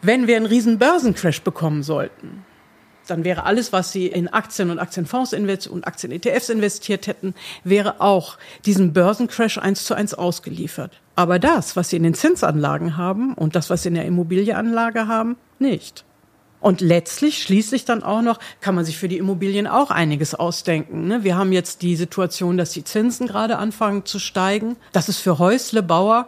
Wenn 0.02 0.28
wir 0.28 0.38
einen 0.38 0.46
riesen 0.46 0.78
Börsencrash 0.78 1.42
bekommen 1.42 1.84
sollten, 1.84 2.46
dann 3.08 3.24
wäre 3.24 3.44
alles, 3.44 3.72
was 3.74 3.92
Sie 3.92 4.08
in 4.08 4.28
Aktien 4.28 4.70
und 4.70 4.80
Aktienfonds 4.80 5.34
und 5.34 5.88
Aktien-ETFs 5.88 6.50
investiert 6.50 7.08
hätten, 7.08 7.34
wäre 7.64 8.02
auch 8.02 8.38
diesem 8.66 8.94
Börsencrash 8.94 9.58
eins 9.58 9.86
zu 9.86 9.94
eins 9.94 10.14
ausgeliefert. 10.14 11.00
Aber 11.16 11.40
das, 11.40 11.76
was 11.76 11.90
Sie 11.90 11.98
in 11.98 12.04
den 12.04 12.14
Zinsanlagen 12.14 12.98
haben 12.98 13.34
und 13.34 13.56
das, 13.56 13.70
was 13.70 13.84
Sie 13.84 13.90
in 13.90 13.96
der 13.96 14.06
Immobilienanlage 14.06 15.08
haben, 15.08 15.38
nicht. 15.60 16.04
Und 16.60 16.82
letztlich, 16.82 17.44
schließlich 17.44 17.86
dann 17.86 18.02
auch 18.02 18.22
noch, 18.22 18.40
kann 18.62 18.74
man 18.74 18.84
sich 18.84 18.98
für 18.98 19.08
die 19.08 19.18
Immobilien 19.18 19.68
auch 19.68 19.92
einiges 19.92 20.34
ausdenken. 20.34 21.08
Ne? 21.08 21.24
Wir 21.24 21.38
haben 21.38 21.52
jetzt 21.52 21.84
die 21.84 21.96
Situation, 21.96 22.58
dass 22.58 22.72
die 22.72 22.84
Zinsen 22.84 23.28
gerade 23.28 23.58
anfangen 23.58 24.06
zu 24.06 24.18
steigen. 24.18 24.76
Das 24.92 25.08
ist 25.08 25.20
für 25.20 25.38
Häuslebauer, 25.38 26.28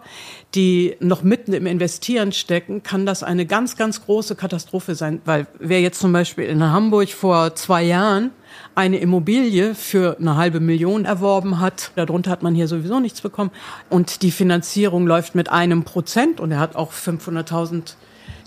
die 0.54 0.96
noch 1.00 1.24
mitten 1.24 1.54
im 1.54 1.66
Investieren 1.66 2.32
stecken, 2.32 2.84
kann 2.84 3.08
das 3.08 3.24
eine 3.24 3.48
ganz, 3.48 3.76
ganz 3.76 4.06
große 4.06 4.36
Katastrophe 4.36 4.94
sein. 4.94 5.22
Weil 5.26 5.48
wer 5.58 5.82
jetzt 5.82 6.00
zum 6.00 6.14
Beispiel 6.14 6.46
in 6.46 6.64
Hamburg 6.64 7.10
vor 7.10 7.56
zwei 7.56 7.84
Jahren 7.84 8.32
eine 8.76 8.98
Immobilie 9.00 9.74
für 9.76 10.18
eine 10.20 10.36
halbe 10.36 10.60
Million 10.60 11.06
erworben 11.06 11.60
hat. 11.60 11.92
Darunter 11.96 12.32
hat 12.32 12.44
man 12.44 12.56
hier 12.56 12.68
sowieso 12.68 13.00
nichts 13.00 13.22
bekommen. 13.22 13.52
Und 13.90 14.22
die 14.22 14.32
Finanzierung 14.32 15.08
läuft 15.08 15.36
mit 15.36 15.50
einem 15.50 15.84
Prozent 15.84 16.40
und 16.40 16.52
er 16.52 16.60
hat 16.60 16.76
auch 16.76 16.92
500.000 16.92 17.96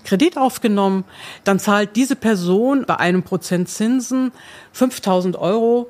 Kredit 0.03 0.37
aufgenommen, 0.37 1.05
dann 1.43 1.59
zahlt 1.59 1.95
diese 1.95 2.15
Person 2.15 2.85
bei 2.85 2.97
einem 2.97 3.23
Prozent 3.23 3.69
Zinsen 3.69 4.31
5000 4.71 5.35
Euro, 5.35 5.89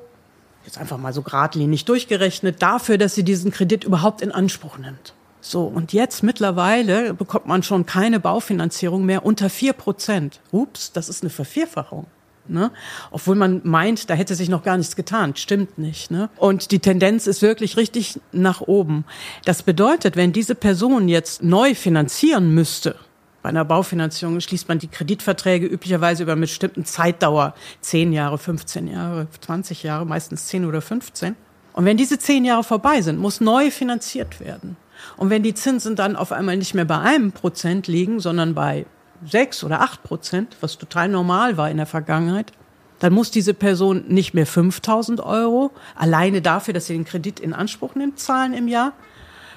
jetzt 0.64 0.78
einfach 0.78 0.98
mal 0.98 1.12
so 1.12 1.22
geradlinig 1.22 1.84
durchgerechnet, 1.84 2.62
dafür, 2.62 2.98
dass 2.98 3.14
sie 3.14 3.24
diesen 3.24 3.50
Kredit 3.50 3.84
überhaupt 3.84 4.22
in 4.22 4.32
Anspruch 4.32 4.78
nimmt. 4.78 5.14
So, 5.40 5.64
und 5.64 5.92
jetzt 5.92 6.22
mittlerweile 6.22 7.12
bekommt 7.12 7.46
man 7.46 7.62
schon 7.62 7.84
keine 7.84 8.18
Baufinanzierung 8.18 9.04
mehr 9.04 9.26
unter 9.26 9.50
vier 9.50 9.74
Prozent. 9.74 10.40
Ups, 10.52 10.92
das 10.92 11.10
ist 11.10 11.22
eine 11.22 11.28
Vervierfachung. 11.28 12.06
Ne? 12.46 12.70
Obwohl 13.10 13.36
man 13.36 13.60
meint, 13.64 14.10
da 14.10 14.14
hätte 14.14 14.34
sich 14.34 14.48
noch 14.48 14.62
gar 14.62 14.76
nichts 14.76 14.96
getan. 14.96 15.36
Stimmt 15.36 15.78
nicht. 15.78 16.10
Ne? 16.10 16.28
Und 16.36 16.70
die 16.70 16.78
Tendenz 16.78 17.26
ist 17.26 17.42
wirklich 17.42 17.76
richtig 17.76 18.20
nach 18.32 18.60
oben. 18.60 19.04
Das 19.44 19.62
bedeutet, 19.62 20.16
wenn 20.16 20.32
diese 20.32 20.54
Person 20.54 21.08
jetzt 21.08 21.42
neu 21.42 21.74
finanzieren 21.74 22.50
müsste, 22.54 22.96
bei 23.44 23.50
einer 23.50 23.66
Baufinanzierung 23.66 24.40
schließt 24.40 24.68
man 24.70 24.78
die 24.78 24.88
Kreditverträge 24.88 25.66
üblicherweise 25.66 26.22
über 26.22 26.32
eine 26.32 26.40
bestimmte 26.40 26.82
Zeitdauer. 26.82 27.52
Zehn 27.82 28.14
Jahre, 28.14 28.38
15 28.38 28.86
Jahre, 28.88 29.26
20 29.38 29.82
Jahre, 29.82 30.06
meistens 30.06 30.46
10 30.46 30.64
oder 30.64 30.80
15. 30.80 31.36
Und 31.74 31.84
wenn 31.84 31.98
diese 31.98 32.18
zehn 32.18 32.46
Jahre 32.46 32.64
vorbei 32.64 33.02
sind, 33.02 33.18
muss 33.18 33.42
neu 33.42 33.70
finanziert 33.70 34.40
werden. 34.40 34.78
Und 35.18 35.28
wenn 35.28 35.42
die 35.42 35.52
Zinsen 35.52 35.94
dann 35.94 36.16
auf 36.16 36.32
einmal 36.32 36.56
nicht 36.56 36.72
mehr 36.72 36.86
bei 36.86 36.98
einem 36.98 37.32
Prozent 37.32 37.86
liegen, 37.86 38.18
sondern 38.18 38.54
bei 38.54 38.86
sechs 39.26 39.62
oder 39.62 39.82
acht 39.82 40.02
Prozent, 40.04 40.56
was 40.62 40.78
total 40.78 41.10
normal 41.10 41.58
war 41.58 41.68
in 41.68 41.76
der 41.76 41.84
Vergangenheit, 41.84 42.50
dann 42.98 43.12
muss 43.12 43.30
diese 43.30 43.52
Person 43.52 44.04
nicht 44.08 44.32
mehr 44.32 44.46
5000 44.46 45.20
Euro 45.20 45.70
alleine 45.94 46.40
dafür, 46.40 46.72
dass 46.72 46.86
sie 46.86 46.94
den 46.94 47.04
Kredit 47.04 47.40
in 47.40 47.52
Anspruch 47.52 47.94
nimmt, 47.94 48.18
zahlen 48.18 48.54
im 48.54 48.68
Jahr, 48.68 48.94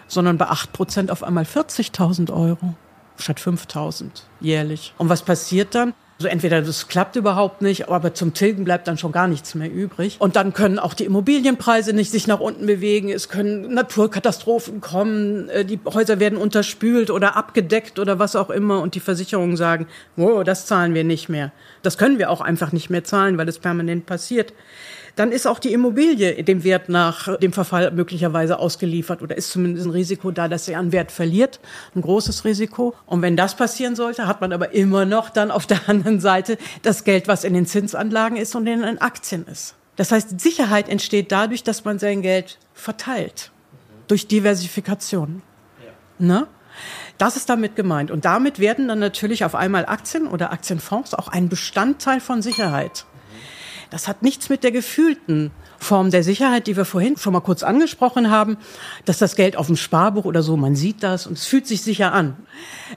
sondern 0.10 0.38
bei 0.38 0.48
acht 0.48 0.74
Prozent 0.74 1.10
auf 1.10 1.24
einmal 1.24 1.46
40.000 1.46 2.34
Euro 2.34 2.76
statt 3.22 3.40
5000 3.40 4.24
jährlich. 4.40 4.94
Und 4.98 5.10
was 5.10 5.22
passiert 5.22 5.76
dann? 5.76 5.94
Also 6.20 6.30
entweder 6.30 6.64
das 6.64 6.88
klappt 6.88 7.16
überhaupt 7.16 7.62
nicht, 7.62 7.90
aber 7.90 8.12
zum 8.16 8.34
Tilgen 8.34 8.64
bleibt 8.64 8.88
dann 8.88 8.98
schon 8.98 9.12
gar 9.12 9.28
nichts 9.28 9.54
mehr 9.54 9.72
übrig. 9.72 10.16
Und 10.18 10.36
dann 10.36 10.52
können 10.52 10.80
auch 10.80 10.96
die 10.96 11.06
Immobilienpreise 11.06 11.94
nicht 11.94 12.10
sich 12.10 12.26
nach 12.26 12.40
unten 12.40 12.66
bewegen. 12.66 13.10
Es 13.10 13.30
können 13.30 13.72
Naturkatastrophen 13.72 14.82
kommen. 14.82 15.48
Äh, 15.50 15.64
die 15.64 15.80
Häuser 15.86 16.20
werden 16.20 16.40
unterspült 16.40 17.12
oder 17.12 17.36
abgedeckt 17.36 18.00
oder 18.00 18.18
was 18.18 18.36
auch 18.36 18.50
immer. 18.50 18.82
Und 18.82 18.96
die 18.96 19.00
Versicherungen 19.00 19.58
sagen, 19.58 19.86
wow, 20.16 20.44
das 20.44 20.66
zahlen 20.66 20.96
wir 20.96 21.04
nicht 21.04 21.30
mehr. 21.30 21.52
Das 21.84 22.00
können 22.00 22.18
wir 22.18 22.32
auch 22.32 22.42
einfach 22.42 22.72
nicht 22.72 22.90
mehr 22.90 23.04
zahlen, 23.04 23.38
weil 23.38 23.46
das 23.46 23.60
permanent 23.60 24.08
passiert 24.08 24.54
dann 25.18 25.32
ist 25.32 25.48
auch 25.48 25.58
die 25.58 25.74
Immobilie 25.74 26.44
dem 26.44 26.64
Wert 26.64 26.90
nach 26.90 27.38
dem 27.40 27.52
Verfall 27.52 27.90
möglicherweise 27.92 28.60
ausgeliefert 28.60 29.24
oder 29.24 29.36
ist 29.36 29.50
zumindest 29.50 29.88
ein 29.88 29.92
Risiko 29.92 30.30
da, 30.30 30.48
dass 30.48 30.66
sie 30.66 30.76
an 30.76 30.92
Wert 30.92 31.12
verliert. 31.12 31.60
Ein 31.96 32.04
großes 32.04 32.46
Risiko. 32.46 32.94
Und 33.08 33.24
wenn 33.24 33.36
das 33.36 33.56
passieren 33.56 33.96
sollte, 33.96 34.28
hat 34.28 34.42
man 34.42 34.54
aber 34.54 34.74
immer 34.74 35.06
noch 35.06 35.32
dann 35.32 35.50
auf 35.50 35.66
der 35.66 35.82
anderen 35.90 36.20
Seite 36.20 36.60
das 36.84 37.04
Geld, 37.04 37.28
was 37.28 37.44
in 37.44 37.56
den 37.56 37.66
Zinsanlagen 37.66 38.38
ist 38.38 38.56
und 38.56 38.68
in 38.68 38.84
den 38.84 39.02
Aktien 39.02 39.46
ist. 39.48 39.74
Das 39.96 40.12
heißt, 40.12 40.40
Sicherheit 40.40 40.88
entsteht 40.88 41.32
dadurch, 41.32 41.64
dass 41.64 41.84
man 41.84 41.98
sein 41.98 42.22
Geld 42.22 42.60
verteilt. 42.76 43.52
Durch 44.08 44.28
Diversifikation. 44.28 45.42
Ja. 45.84 45.92
Ne? 46.26 46.48
Das 47.18 47.36
ist 47.36 47.50
damit 47.50 47.76
gemeint. 47.76 48.12
Und 48.12 48.24
damit 48.26 48.60
werden 48.60 48.88
dann 48.88 49.00
natürlich 49.00 49.44
auf 49.44 49.56
einmal 49.56 49.88
Aktien 49.88 50.28
oder 50.28 50.52
Aktienfonds 50.52 51.16
auch 51.16 51.28
ein 51.28 51.50
Bestandteil 51.50 52.20
von 52.20 52.44
Sicherheit. 52.44 53.06
Das 53.90 54.08
hat 54.08 54.22
nichts 54.24 54.50
mit 54.50 54.64
der 54.64 54.72
gefühlten 54.72 55.52
Form 55.80 56.12
der 56.12 56.24
Sicherheit, 56.24 56.68
die 56.68 56.76
wir 56.76 56.86
vorhin 56.86 57.18
schon 57.18 57.34
mal 57.34 57.42
kurz 57.42 57.64
angesprochen 57.64 58.30
haben, 58.30 58.58
dass 59.06 59.18
das 59.18 59.36
Geld 59.36 59.58
auf 59.58 59.68
dem 59.68 59.76
Sparbuch 59.76 60.26
oder 60.26 60.44
so, 60.44 60.58
man 60.58 60.76
sieht 60.76 61.04
das 61.04 61.28
und 61.28 61.34
es 61.34 61.46
fühlt 61.46 61.68
sich 61.68 61.82
sicher 61.82 62.14
an. 62.14 62.36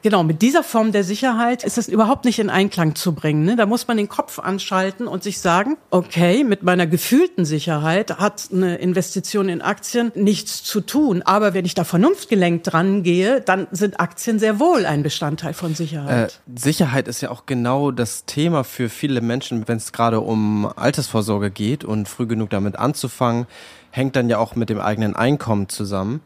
Genau, 0.02 0.22
mit 0.22 0.42
dieser 0.42 0.62
Form 0.62 0.92
der 0.92 1.04
Sicherheit 1.04 1.64
ist 1.64 1.78
es 1.78 1.88
überhaupt 1.88 2.24
nicht 2.24 2.38
in 2.38 2.50
Einklang 2.50 2.94
zu 2.94 3.12
bringen. 3.12 3.44
Ne? 3.44 3.56
Da 3.56 3.66
muss 3.66 3.88
man 3.88 3.96
den 3.96 4.08
Kopf 4.08 4.38
anschalten 4.38 5.06
und 5.06 5.22
sich 5.22 5.40
sagen, 5.40 5.76
okay, 5.90 6.44
mit 6.44 6.62
meiner 6.62 6.86
gefühlten 6.86 7.44
Sicherheit 7.44 8.18
hat 8.18 8.48
eine 8.52 8.76
Investition 8.76 9.48
in 9.48 9.62
Aktien 9.62 10.12
nichts 10.14 10.62
zu 10.62 10.80
tun. 10.80 11.22
Aber 11.22 11.54
wenn 11.54 11.64
ich 11.64 11.74
da 11.74 11.84
vernunftgelenkt 11.84 12.72
dran 12.72 13.02
gehe, 13.02 13.40
dann 13.40 13.66
sind 13.72 14.00
Aktien 14.00 14.38
sehr 14.38 14.60
wohl 14.60 14.86
ein 14.86 15.02
Bestandteil 15.02 15.54
von 15.54 15.74
Sicherheit. 15.74 16.40
Äh, 16.46 16.58
Sicherheit 16.58 17.08
ist 17.08 17.20
ja 17.20 17.30
auch 17.30 17.46
genau 17.46 17.90
das 17.90 18.24
Thema 18.24 18.64
für 18.64 18.88
viele 18.88 19.20
Menschen, 19.20 19.68
wenn 19.68 19.76
es 19.76 19.92
gerade 19.92 20.20
um 20.20 20.70
Altersvorsorge 20.76 21.50
geht 21.50 21.84
und 21.84 22.08
früh 22.08 22.26
genug 22.26 22.50
damit 22.50 22.69
anzufangen, 22.78 23.46
hängt 23.90 24.16
dann 24.16 24.28
ja 24.28 24.38
auch 24.38 24.54
mit 24.54 24.70
dem 24.70 24.80
eigenen 24.80 25.16
Einkommen 25.16 25.68
zusammen. 25.68 26.20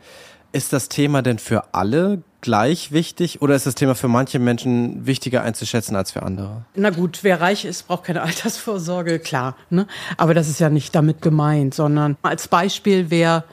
Ist 0.52 0.72
das 0.72 0.88
Thema 0.88 1.22
denn 1.22 1.38
für 1.38 1.74
alle 1.74 2.22
gleich 2.40 2.92
wichtig 2.92 3.42
oder 3.42 3.54
ist 3.54 3.66
das 3.66 3.74
Thema 3.74 3.94
für 3.94 4.06
manche 4.06 4.38
Menschen 4.38 5.06
wichtiger 5.06 5.42
einzuschätzen 5.42 5.96
als 5.96 6.12
für 6.12 6.22
andere? 6.22 6.66
Na 6.74 6.90
gut, 6.90 7.20
wer 7.22 7.40
reich 7.40 7.64
ist, 7.64 7.88
braucht 7.88 8.04
keine 8.04 8.22
Altersvorsorge, 8.22 9.18
klar. 9.18 9.56
Ne? 9.70 9.86
Aber 10.16 10.34
das 10.34 10.48
ist 10.48 10.60
ja 10.60 10.70
nicht 10.70 10.94
damit 10.94 11.22
gemeint, 11.22 11.74
sondern 11.74 12.16
als 12.22 12.46
Beispiel, 12.48 13.06
wer 13.08 13.44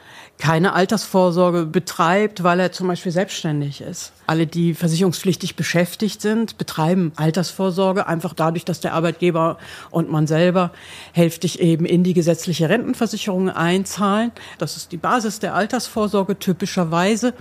keine 0.41 0.73
Altersvorsorge 0.73 1.67
betreibt, 1.67 2.41
weil 2.43 2.59
er 2.59 2.71
zum 2.71 2.87
Beispiel 2.87 3.11
selbstständig 3.11 3.79
ist. 3.79 4.11
Alle, 4.25 4.47
die 4.47 4.73
versicherungspflichtig 4.73 5.55
beschäftigt 5.55 6.19
sind, 6.19 6.57
betreiben 6.57 7.11
Altersvorsorge 7.15 8.07
einfach 8.07 8.33
dadurch, 8.33 8.65
dass 8.65 8.79
der 8.79 8.93
Arbeitgeber 8.93 9.59
und 9.91 10.09
man 10.09 10.25
selber 10.25 10.71
hälftig 11.11 11.59
eben 11.59 11.85
in 11.85 12.03
die 12.03 12.15
gesetzliche 12.15 12.69
Rentenversicherung 12.69 13.51
einzahlen. 13.51 14.31
Das 14.57 14.77
ist 14.77 14.91
die 14.91 14.97
Basis 14.97 15.37
der 15.37 15.53
Altersvorsorge 15.53 16.39
typischerweise. 16.39 17.35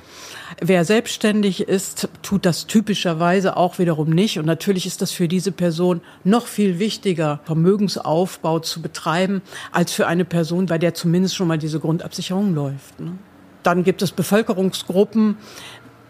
Wer 0.60 0.84
selbstständig 0.84 1.62
ist, 1.68 2.08
tut 2.20 2.44
das 2.44 2.66
typischerweise 2.66 3.56
auch 3.56 3.78
wiederum 3.78 4.10
nicht. 4.10 4.38
Und 4.38 4.44
natürlich 4.44 4.84
ist 4.84 5.00
das 5.00 5.10
für 5.10 5.26
diese 5.26 5.52
Person 5.52 6.02
noch 6.22 6.46
viel 6.46 6.78
wichtiger, 6.78 7.40
Vermögensaufbau 7.44 8.58
zu 8.58 8.82
betreiben, 8.82 9.40
als 9.72 9.92
für 9.92 10.06
eine 10.06 10.26
Person, 10.26 10.66
bei 10.66 10.76
der 10.76 10.92
zumindest 10.92 11.34
schon 11.34 11.48
mal 11.48 11.56
diese 11.56 11.80
Grundabsicherung 11.80 12.54
läuft. 12.54 12.89
Ne? 12.98 13.18
Dann 13.62 13.84
gibt 13.84 14.02
es 14.02 14.12
Bevölkerungsgruppen, 14.12 15.36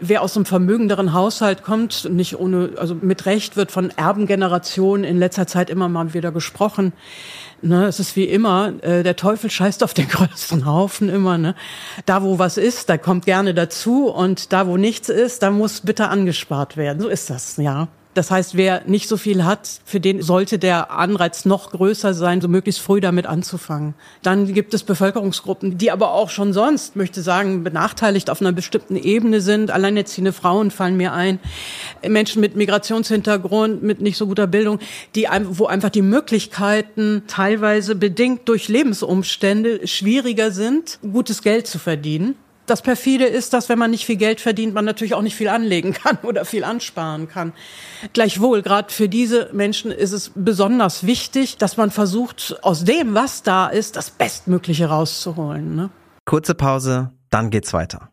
wer 0.01 0.23
aus 0.23 0.37
einem 0.37 0.47
vermögenderen 0.47 1.13
Haushalt 1.13 1.63
kommt, 1.63 2.09
nicht 2.11 2.39
ohne, 2.39 2.71
also 2.77 2.95
mit 2.95 3.27
Recht 3.27 3.57
wird 3.57 3.71
von 3.71 3.91
Erbengenerationen 3.91 5.05
in 5.05 5.19
letzter 5.19 5.47
Zeit 5.47 5.71
immer 5.71 5.89
mal 5.89 6.15
wieder 6.15 6.33
gesprochen. 6.33 6.93
Ne, 7.63 7.85
es 7.85 8.01
ist 8.01 8.17
wie 8.17 8.25
immer, 8.25 8.73
äh, 8.83 9.03
der 9.03 9.17
Teufel 9.17 9.51
scheißt 9.51 9.85
auf 9.85 9.93
den 9.93 10.09
größten 10.09 10.65
Haufen 10.65 11.11
immer. 11.11 11.37
Ne? 11.37 11.55
Da, 12.07 12.23
wo 12.23 12.39
was 12.39 12.57
ist, 12.57 12.89
da 12.89 12.97
kommt 12.97 13.27
gerne 13.27 13.53
dazu 13.53 14.07
und 14.07 14.53
da, 14.53 14.67
wo 14.67 14.79
nichts 14.79 15.11
ist, 15.11 15.43
da 15.43 15.51
muss 15.51 15.83
bitte 15.83 16.09
angespart 16.09 16.79
werden. 16.79 17.01
So 17.01 17.09
ist 17.09 17.29
das, 17.29 17.59
ja. 17.59 17.89
Das 18.21 18.31
heißt, 18.31 18.55
wer 18.55 18.83
nicht 18.85 19.09
so 19.09 19.17
viel 19.17 19.47
hat, 19.47 19.67
für 19.87 19.99
den 19.99 20.21
sollte 20.21 20.59
der 20.59 20.91
Anreiz 20.91 21.47
noch 21.47 21.71
größer 21.71 22.13
sein, 22.13 22.43
so 22.43 22.49
möglichst 22.49 22.83
früh 22.83 23.01
damit 23.01 23.25
anzufangen. 23.25 23.95
Dann 24.23 24.53
gibt 24.53 24.75
es 24.75 24.83
Bevölkerungsgruppen, 24.83 25.79
die 25.79 25.91
aber 25.91 26.13
auch 26.13 26.29
schon 26.29 26.53
sonst, 26.53 26.97
möchte 26.97 27.23
sagen, 27.23 27.65
benachteiligt 27.65 28.29
auf 28.29 28.43
einer 28.43 28.53
bestimmten 28.53 28.97
Ebene 28.97 29.41
sind. 29.41 29.71
Alleinerziehende 29.71 30.35
Frauen 30.35 30.71
fallen 30.71 30.99
mir 30.99 31.15
ein. 31.15 31.39
Menschen 32.07 32.43
mit 32.43 32.57
Migrationshintergrund, 32.57 33.83
mit 33.83 34.03
nicht 34.03 34.19
so 34.19 34.27
guter 34.27 34.47
Bildung, 34.47 34.81
die, 35.15 35.27
wo 35.53 35.65
einfach 35.65 35.89
die 35.89 36.03
Möglichkeiten 36.03 37.23
teilweise 37.27 37.95
bedingt 37.95 38.47
durch 38.51 38.69
Lebensumstände 38.69 39.87
schwieriger 39.87 40.51
sind, 40.51 40.99
gutes 41.11 41.41
Geld 41.41 41.67
zu 41.67 41.79
verdienen. 41.79 42.35
Das 42.71 42.83
perfide 42.83 43.25
ist, 43.25 43.53
dass 43.53 43.69
wenn 43.69 43.81
man 43.81 43.91
nicht 43.91 44.07
viel 44.07 44.15
Geld 44.15 44.41
verdient, 44.41 44.75
man 44.75 44.85
natürlich 44.85 45.15
auch 45.15 45.23
nicht 45.23 45.35
viel 45.35 45.49
anlegen 45.49 45.93
kann 46.05 46.19
oder 46.23 46.45
viel 46.45 46.63
ansparen 46.63 47.29
kann. 47.29 47.53
Gleichwohl, 48.13 48.63
gerade 48.63 48.93
für 48.93 49.09
diese 49.09 49.51
Menschen 49.53 49.91
ist 49.91 50.13
es 50.13 50.31
besonders 50.37 51.05
wichtig, 51.05 51.57
dass 51.57 51.77
man 51.77 51.91
versucht, 51.91 52.57
aus 52.63 52.85
dem, 52.85 53.15
was 53.15 53.43
da 53.43 53.67
ist, 53.67 53.97
das 53.97 54.13
Bestmögliche 54.13 54.87
rauszuholen. 54.87 55.75
Ne? 55.75 55.91
Kurze 56.27 56.55
Pause, 56.55 57.11
dann 57.29 57.51
geht's 57.51 57.73
weiter. 57.73 58.13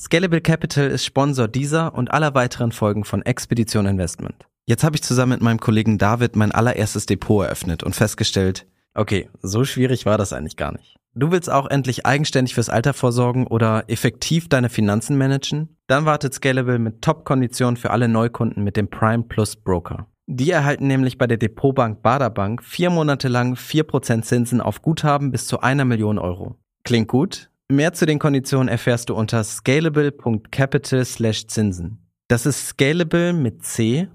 Scalable 0.00 0.40
Capital 0.40 0.88
ist 0.88 1.04
Sponsor 1.04 1.46
dieser 1.46 1.94
und 1.94 2.10
aller 2.10 2.34
weiteren 2.34 2.72
Folgen 2.72 3.04
von 3.04 3.20
Expedition 3.20 3.84
Investment. 3.84 4.46
Jetzt 4.64 4.82
habe 4.82 4.96
ich 4.96 5.02
zusammen 5.02 5.32
mit 5.32 5.42
meinem 5.42 5.60
Kollegen 5.60 5.98
David 5.98 6.36
mein 6.36 6.52
allererstes 6.52 7.04
Depot 7.04 7.44
eröffnet 7.44 7.82
und 7.82 7.94
festgestellt, 7.94 8.66
okay, 8.94 9.28
so 9.42 9.64
schwierig 9.64 10.06
war 10.06 10.18
das 10.18 10.32
eigentlich 10.32 10.56
gar 10.56 10.72
nicht. 10.72 10.96
Du 11.16 11.30
willst 11.30 11.50
auch 11.50 11.70
endlich 11.70 12.06
eigenständig 12.06 12.54
fürs 12.54 12.68
Alter 12.68 12.92
vorsorgen 12.92 13.46
oder 13.46 13.84
effektiv 13.86 14.48
deine 14.48 14.68
Finanzen 14.68 15.16
managen? 15.16 15.76
Dann 15.86 16.06
wartet 16.06 16.34
Scalable 16.34 16.80
mit 16.80 17.02
Top-Konditionen 17.02 17.76
für 17.76 17.90
alle 17.90 18.08
Neukunden 18.08 18.64
mit 18.64 18.76
dem 18.76 18.90
Prime 18.90 19.22
Plus 19.22 19.54
Broker. 19.54 20.08
Die 20.26 20.50
erhalten 20.50 20.86
nämlich 20.86 21.18
bei 21.18 21.26
der 21.26 21.36
Depotbank 21.36 22.02
Baderbank 22.02 22.64
vier 22.64 22.90
Monate 22.90 23.28
lang 23.28 23.54
vier 23.54 23.84
Prozent 23.84 24.24
Zinsen 24.24 24.60
auf 24.60 24.82
Guthaben 24.82 25.30
bis 25.30 25.46
zu 25.46 25.60
einer 25.60 25.84
Million 25.84 26.18
Euro. 26.18 26.56
Klingt 26.82 27.08
gut? 27.08 27.50
Mehr 27.70 27.92
zu 27.92 28.06
den 28.06 28.18
Konditionen 28.18 28.68
erfährst 28.68 29.08
du 29.08 29.14
unter 29.14 29.44
scalable.capital 29.44 31.04
slash 31.04 31.46
Zinsen. 31.46 31.98
Das 32.26 32.46
ist 32.46 32.68
scalable 32.68 33.32
mit 33.32 33.64
C. 33.64 34.08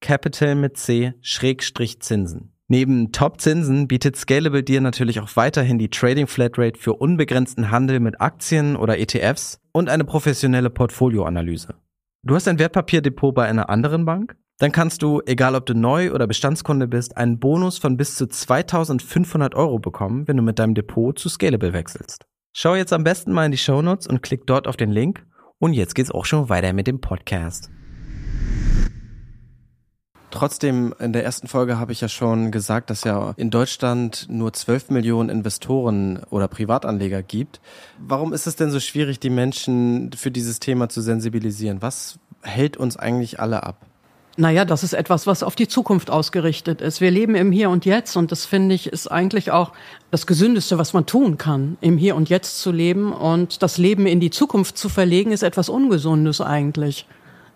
Capital 0.00 0.54
mit 0.54 0.76
C 0.76 1.14
Schrägstrich 1.20 2.00
Zinsen. 2.00 2.53
Neben 2.68 3.12
Top-Zinsen 3.12 3.88
bietet 3.88 4.16
Scalable 4.16 4.62
dir 4.62 4.80
natürlich 4.80 5.20
auch 5.20 5.36
weiterhin 5.36 5.78
die 5.78 5.90
Trading 5.90 6.26
Flatrate 6.26 6.80
für 6.80 6.94
unbegrenzten 6.94 7.70
Handel 7.70 8.00
mit 8.00 8.20
Aktien 8.22 8.76
oder 8.76 8.98
ETFs 8.98 9.60
und 9.72 9.90
eine 9.90 10.04
professionelle 10.04 10.70
Portfolioanalyse. 10.70 11.74
Du 12.22 12.34
hast 12.34 12.48
ein 12.48 12.58
Wertpapierdepot 12.58 13.34
bei 13.34 13.46
einer 13.46 13.68
anderen 13.68 14.06
Bank? 14.06 14.36
Dann 14.58 14.72
kannst 14.72 15.02
du, 15.02 15.20
egal 15.26 15.56
ob 15.56 15.66
du 15.66 15.74
neu 15.74 16.12
oder 16.12 16.26
Bestandskunde 16.26 16.88
bist, 16.88 17.16
einen 17.16 17.38
Bonus 17.38 17.78
von 17.78 17.96
bis 17.96 18.16
zu 18.16 18.28
2500 18.28 19.54
Euro 19.54 19.78
bekommen, 19.78 20.26
wenn 20.26 20.36
du 20.36 20.42
mit 20.42 20.58
deinem 20.58 20.74
Depot 20.74 21.18
zu 21.18 21.28
Scalable 21.28 21.72
wechselst. 21.72 22.24
Schau 22.54 22.76
jetzt 22.76 22.92
am 22.92 23.04
besten 23.04 23.32
mal 23.32 23.46
in 23.46 23.52
die 23.52 23.58
Shownotes 23.58 24.06
und 24.06 24.22
klick 24.22 24.46
dort 24.46 24.68
auf 24.68 24.76
den 24.76 24.90
Link. 24.90 25.26
Und 25.58 25.72
jetzt 25.72 25.94
geht's 25.94 26.12
auch 26.12 26.24
schon 26.24 26.48
weiter 26.48 26.72
mit 26.72 26.86
dem 26.86 27.00
Podcast. 27.00 27.70
Trotzdem, 30.34 30.92
in 30.98 31.12
der 31.12 31.22
ersten 31.22 31.46
Folge 31.46 31.78
habe 31.78 31.92
ich 31.92 32.00
ja 32.00 32.08
schon 32.08 32.50
gesagt, 32.50 32.90
dass 32.90 33.04
ja 33.04 33.34
in 33.36 33.50
Deutschland 33.50 34.26
nur 34.28 34.52
12 34.52 34.90
Millionen 34.90 35.28
Investoren 35.28 36.24
oder 36.28 36.48
Privatanleger 36.48 37.22
gibt. 37.22 37.60
Warum 38.00 38.32
ist 38.32 38.48
es 38.48 38.56
denn 38.56 38.72
so 38.72 38.80
schwierig, 38.80 39.20
die 39.20 39.30
Menschen 39.30 40.10
für 40.12 40.32
dieses 40.32 40.58
Thema 40.58 40.88
zu 40.88 41.02
sensibilisieren? 41.02 41.82
Was 41.82 42.18
hält 42.42 42.76
uns 42.76 42.96
eigentlich 42.96 43.38
alle 43.38 43.62
ab? 43.62 43.86
Naja, 44.36 44.64
das 44.64 44.82
ist 44.82 44.94
etwas, 44.94 45.28
was 45.28 45.44
auf 45.44 45.54
die 45.54 45.68
Zukunft 45.68 46.10
ausgerichtet 46.10 46.80
ist. 46.80 47.00
Wir 47.00 47.12
leben 47.12 47.36
im 47.36 47.52
Hier 47.52 47.70
und 47.70 47.84
Jetzt 47.84 48.16
und 48.16 48.32
das 48.32 48.44
finde 48.44 48.74
ich 48.74 48.88
ist 48.88 49.06
eigentlich 49.06 49.52
auch 49.52 49.70
das 50.10 50.26
Gesündeste, 50.26 50.78
was 50.78 50.92
man 50.92 51.06
tun 51.06 51.38
kann, 51.38 51.76
im 51.80 51.96
Hier 51.96 52.16
und 52.16 52.28
Jetzt 52.28 52.58
zu 52.58 52.72
leben 52.72 53.12
und 53.12 53.62
das 53.62 53.78
Leben 53.78 54.06
in 54.08 54.18
die 54.18 54.30
Zukunft 54.30 54.76
zu 54.78 54.88
verlegen, 54.88 55.30
ist 55.30 55.44
etwas 55.44 55.68
Ungesundes 55.68 56.40
eigentlich. 56.40 57.06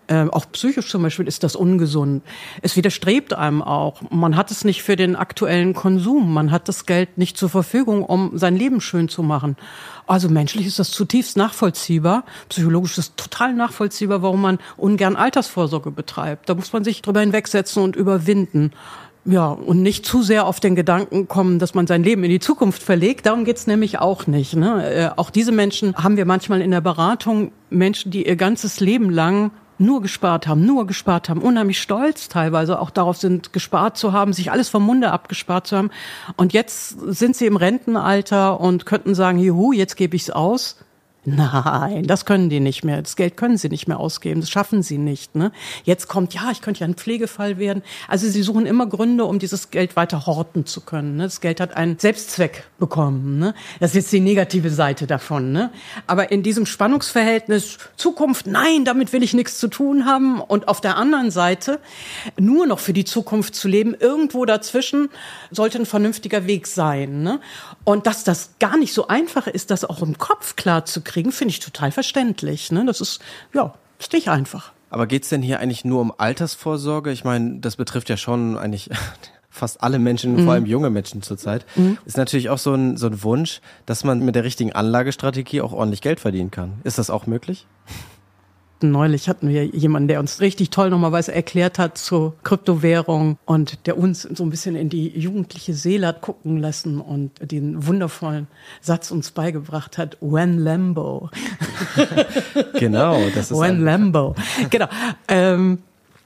Ähm, 0.09 0.31
auch 0.31 0.51
psychisch 0.51 0.89
zum 0.89 1.03
Beispiel 1.03 1.27
ist 1.27 1.43
das 1.43 1.55
ungesund. 1.55 2.23
Es 2.63 2.75
widerstrebt 2.75 3.33
einem 3.33 3.61
auch. 3.61 4.01
Man 4.09 4.35
hat 4.35 4.49
es 4.49 4.65
nicht 4.65 4.81
für 4.81 4.95
den 4.95 5.15
aktuellen 5.15 5.75
Konsum. 5.75 6.33
Man 6.33 6.49
hat 6.49 6.67
das 6.67 6.87
Geld 6.87 7.19
nicht 7.19 7.37
zur 7.37 7.49
Verfügung, 7.49 8.03
um 8.03 8.35
sein 8.35 8.55
Leben 8.55 8.81
schön 8.81 9.07
zu 9.07 9.21
machen. 9.21 9.55
Also 10.07 10.27
menschlich 10.27 10.65
ist 10.65 10.79
das 10.79 10.89
zutiefst 10.89 11.37
nachvollziehbar. 11.37 12.23
Psychologisch 12.49 12.97
ist 12.97 12.97
es 12.97 13.15
total 13.15 13.53
nachvollziehbar, 13.53 14.23
warum 14.23 14.41
man 14.41 14.57
ungern 14.77 15.15
Altersvorsorge 15.15 15.91
betreibt. 15.91 16.49
Da 16.49 16.55
muss 16.55 16.73
man 16.73 16.83
sich 16.83 17.03
drüber 17.03 17.19
hinwegsetzen 17.19 17.83
und 17.83 17.95
überwinden. 17.95 18.71
Ja, 19.25 19.49
und 19.49 19.83
nicht 19.83 20.07
zu 20.07 20.23
sehr 20.23 20.47
auf 20.47 20.59
den 20.59 20.75
Gedanken 20.75 21.27
kommen, 21.27 21.59
dass 21.59 21.75
man 21.75 21.85
sein 21.85 22.03
Leben 22.03 22.23
in 22.23 22.31
die 22.31 22.39
Zukunft 22.39 22.81
verlegt. 22.81 23.27
Darum 23.27 23.45
geht's 23.45 23.67
nämlich 23.67 23.99
auch 23.99 24.25
nicht. 24.25 24.55
Ne? 24.55 24.91
Äh, 24.91 25.09
auch 25.17 25.29
diese 25.29 25.51
Menschen 25.51 25.95
haben 25.95 26.17
wir 26.17 26.25
manchmal 26.25 26.61
in 26.61 26.71
der 26.71 26.81
Beratung, 26.81 27.51
Menschen, 27.69 28.09
die 28.09 28.25
ihr 28.25 28.37
ganzes 28.37 28.79
Leben 28.79 29.11
lang 29.11 29.51
nur 29.79 30.01
gespart 30.01 30.47
haben, 30.47 30.65
nur 30.65 30.85
gespart 30.85 31.29
haben, 31.29 31.41
unheimlich 31.41 31.81
stolz 31.81 32.29
teilweise 32.29 32.79
auch 32.79 32.89
darauf 32.89 33.17
sind, 33.17 33.53
gespart 33.53 33.97
zu 33.97 34.13
haben, 34.13 34.33
sich 34.33 34.51
alles 34.51 34.69
vom 34.69 34.83
Munde 34.83 35.11
abgespart 35.11 35.67
zu 35.67 35.77
haben. 35.77 35.91
Und 36.35 36.53
jetzt 36.53 36.89
sind 36.99 37.35
sie 37.35 37.45
im 37.45 37.55
Rentenalter 37.55 38.59
und 38.59 38.85
könnten 38.85 39.15
sagen, 39.15 39.39
juhu, 39.39 39.71
jetzt 39.71 39.95
gebe 39.95 40.15
ich's 40.15 40.29
aus. 40.29 40.77
Nein, 41.35 42.07
das 42.07 42.25
können 42.25 42.49
die 42.49 42.59
nicht 42.59 42.83
mehr. 42.83 43.01
Das 43.01 43.15
Geld 43.15 43.37
können 43.37 43.57
sie 43.57 43.69
nicht 43.69 43.87
mehr 43.87 43.99
ausgeben. 43.99 44.41
Das 44.41 44.49
schaffen 44.49 44.83
sie 44.83 44.97
nicht. 44.97 45.35
Ne? 45.35 45.51
Jetzt 45.83 46.07
kommt, 46.07 46.33
ja, 46.33 46.49
ich 46.51 46.61
könnte 46.61 46.81
ja 46.81 46.87
ein 46.87 46.95
Pflegefall 46.95 47.57
werden. 47.57 47.83
Also 48.07 48.27
sie 48.27 48.41
suchen 48.41 48.65
immer 48.65 48.87
Gründe, 48.87 49.25
um 49.25 49.39
dieses 49.39 49.71
Geld 49.71 49.95
weiter 49.95 50.25
horten 50.25 50.65
zu 50.65 50.81
können. 50.81 51.17
Ne? 51.17 51.23
Das 51.23 51.41
Geld 51.41 51.59
hat 51.59 51.75
einen 51.75 51.99
Selbstzweck 51.99 52.65
bekommen. 52.79 53.39
Ne? 53.39 53.53
Das 53.79 53.91
ist 53.91 53.95
jetzt 53.95 54.13
die 54.13 54.19
negative 54.21 54.69
Seite 54.69 55.07
davon. 55.07 55.51
Ne? 55.51 55.71
Aber 56.07 56.31
in 56.31 56.43
diesem 56.43 56.65
Spannungsverhältnis 56.65 57.77
Zukunft, 57.97 58.47
nein, 58.47 58.85
damit 58.85 59.13
will 59.13 59.23
ich 59.23 59.33
nichts 59.33 59.59
zu 59.59 59.67
tun 59.67 60.05
haben. 60.05 60.41
Und 60.41 60.67
auf 60.67 60.81
der 60.81 60.97
anderen 60.97 61.31
Seite 61.31 61.79
nur 62.39 62.65
noch 62.65 62.79
für 62.79 62.93
die 62.93 63.05
Zukunft 63.05 63.55
zu 63.55 63.67
leben, 63.67 63.93
irgendwo 63.93 64.45
dazwischen 64.45 65.09
sollte 65.51 65.79
ein 65.79 65.85
vernünftiger 65.85 66.47
Weg 66.47 66.67
sein. 66.67 67.23
Ne? 67.23 67.39
Und 67.83 68.07
dass 68.07 68.23
das 68.23 68.51
gar 68.59 68.77
nicht 68.77 68.93
so 68.93 69.07
einfach 69.07 69.47
ist, 69.47 69.71
das 69.71 69.83
auch 69.83 70.01
im 70.01 70.17
Kopf 70.17 70.55
klar 70.55 70.85
zu 70.85 71.01
kriegen, 71.01 71.18
kriegen, 71.19 71.31
finde 71.31 71.51
ich 71.51 71.59
total 71.59 71.91
verständlich. 71.91 72.71
Ne? 72.71 72.85
Das 72.85 73.01
ist, 73.01 73.19
ja, 73.53 73.73
ist 73.99 74.13
nicht 74.13 74.29
einfach. 74.29 74.71
Aber 74.89 75.05
geht 75.05 75.23
es 75.23 75.29
denn 75.29 75.41
hier 75.41 75.59
eigentlich 75.59 75.85
nur 75.85 76.01
um 76.01 76.13
Altersvorsorge? 76.17 77.11
Ich 77.11 77.23
meine, 77.23 77.59
das 77.59 77.75
betrifft 77.75 78.09
ja 78.09 78.17
schon 78.17 78.57
eigentlich 78.57 78.89
fast 79.49 79.83
alle 79.83 79.99
Menschen, 79.99 80.35
mhm. 80.35 80.45
vor 80.45 80.53
allem 80.53 80.65
junge 80.65 80.89
Menschen 80.89 81.21
zurzeit. 81.21 81.65
Mhm. 81.75 81.97
Ist 82.05 82.17
natürlich 82.17 82.49
auch 82.49 82.57
so 82.57 82.73
ein, 82.73 82.97
so 82.97 83.07
ein 83.07 83.21
Wunsch, 83.23 83.61
dass 83.85 84.03
man 84.03 84.23
mit 84.23 84.35
der 84.35 84.43
richtigen 84.43 84.71
Anlagestrategie 84.71 85.61
auch 85.61 85.73
ordentlich 85.73 86.01
Geld 86.01 86.19
verdienen 86.19 86.51
kann. 86.51 86.79
Ist 86.83 86.97
das 86.97 87.09
auch 87.09 87.27
möglich? 87.27 87.67
Neulich 88.81 89.27
hatten 89.27 89.49
wir 89.49 89.65
jemanden, 89.65 90.07
der 90.07 90.19
uns 90.19 90.39
richtig 90.39 90.69
toll 90.69 90.89
nochmal 90.89 91.11
was 91.11 91.27
erklärt 91.27 91.79
hat 91.79 91.97
zur 91.97 92.35
Kryptowährung 92.43 93.37
und 93.45 93.85
der 93.87 93.97
uns 93.97 94.21
so 94.21 94.43
ein 94.43 94.49
bisschen 94.49 94.75
in 94.75 94.89
die 94.89 95.09
jugendliche 95.19 95.73
Seele 95.73 96.07
hat 96.07 96.21
gucken 96.21 96.57
lassen 96.57 97.01
und 97.01 97.31
den 97.41 97.85
wundervollen 97.85 98.47
Satz 98.79 99.11
uns 99.11 99.31
beigebracht 99.31 99.97
hat, 99.97 100.17
when 100.21 100.59
Lambo. 100.59 101.29
genau, 102.79 103.19
das 103.35 103.51
ist 103.51 103.59
When 103.59 103.83
Lambo. 103.83 104.35
Genau. 104.69 104.87
Ähm, 105.27 105.79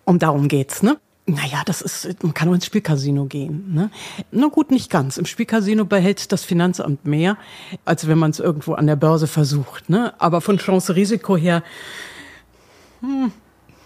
um 0.05 0.19
darum 0.19 0.47
geht's, 0.47 0.83
ne? 0.83 0.97
Naja, 1.25 1.61
das 1.65 1.81
ist, 1.81 2.21
man 2.21 2.33
kann 2.33 2.49
auch 2.49 2.53
ins 2.53 2.65
Spielcasino 2.65 3.25
gehen. 3.25 3.73
Ne? 3.73 3.89
Na 4.31 4.47
gut, 4.47 4.71
nicht 4.71 4.89
ganz. 4.89 5.17
Im 5.17 5.25
Spielcasino 5.25 5.85
behält 5.85 6.33
das 6.33 6.43
Finanzamt 6.43 7.05
mehr, 7.05 7.37
als 7.85 8.07
wenn 8.07 8.17
man 8.17 8.31
es 8.31 8.39
irgendwo 8.39 8.73
an 8.73 8.87
der 8.87 8.97
Börse 8.97 9.27
versucht. 9.27 9.89
Ne? 9.89 10.13
Aber 10.19 10.41
von 10.41 10.57
Chance-Risiko 10.57 11.37
her 11.37 11.63
hm, 13.03 13.31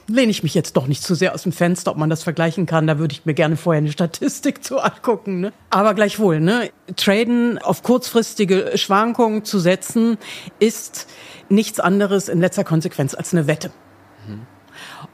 lehne 0.07 0.31
ich 0.31 0.43
mich 0.43 0.53
jetzt 0.53 0.77
doch 0.77 0.87
nicht 0.87 1.03
zu 1.03 1.15
sehr 1.15 1.33
aus 1.33 1.43
dem 1.43 1.51
Fenster, 1.51 1.91
ob 1.91 1.97
man 1.97 2.09
das 2.09 2.23
vergleichen 2.23 2.65
kann. 2.65 2.87
Da 2.87 2.99
würde 2.99 3.13
ich 3.13 3.25
mir 3.25 3.33
gerne 3.33 3.57
vorher 3.57 3.79
eine 3.79 3.91
Statistik 3.91 4.63
zu 4.63 4.79
angucken. 4.79 5.41
Ne? 5.41 5.53
Aber 5.69 5.93
gleichwohl, 5.93 6.39
ne? 6.39 6.69
Traden 6.95 7.57
auf 7.57 7.83
kurzfristige 7.83 8.71
Schwankungen 8.75 9.43
zu 9.43 9.59
setzen, 9.59 10.17
ist 10.59 11.07
nichts 11.49 11.79
anderes 11.79 12.29
in 12.29 12.39
letzter 12.39 12.63
Konsequenz 12.63 13.15
als 13.15 13.33
eine 13.33 13.47
Wette. 13.47 13.71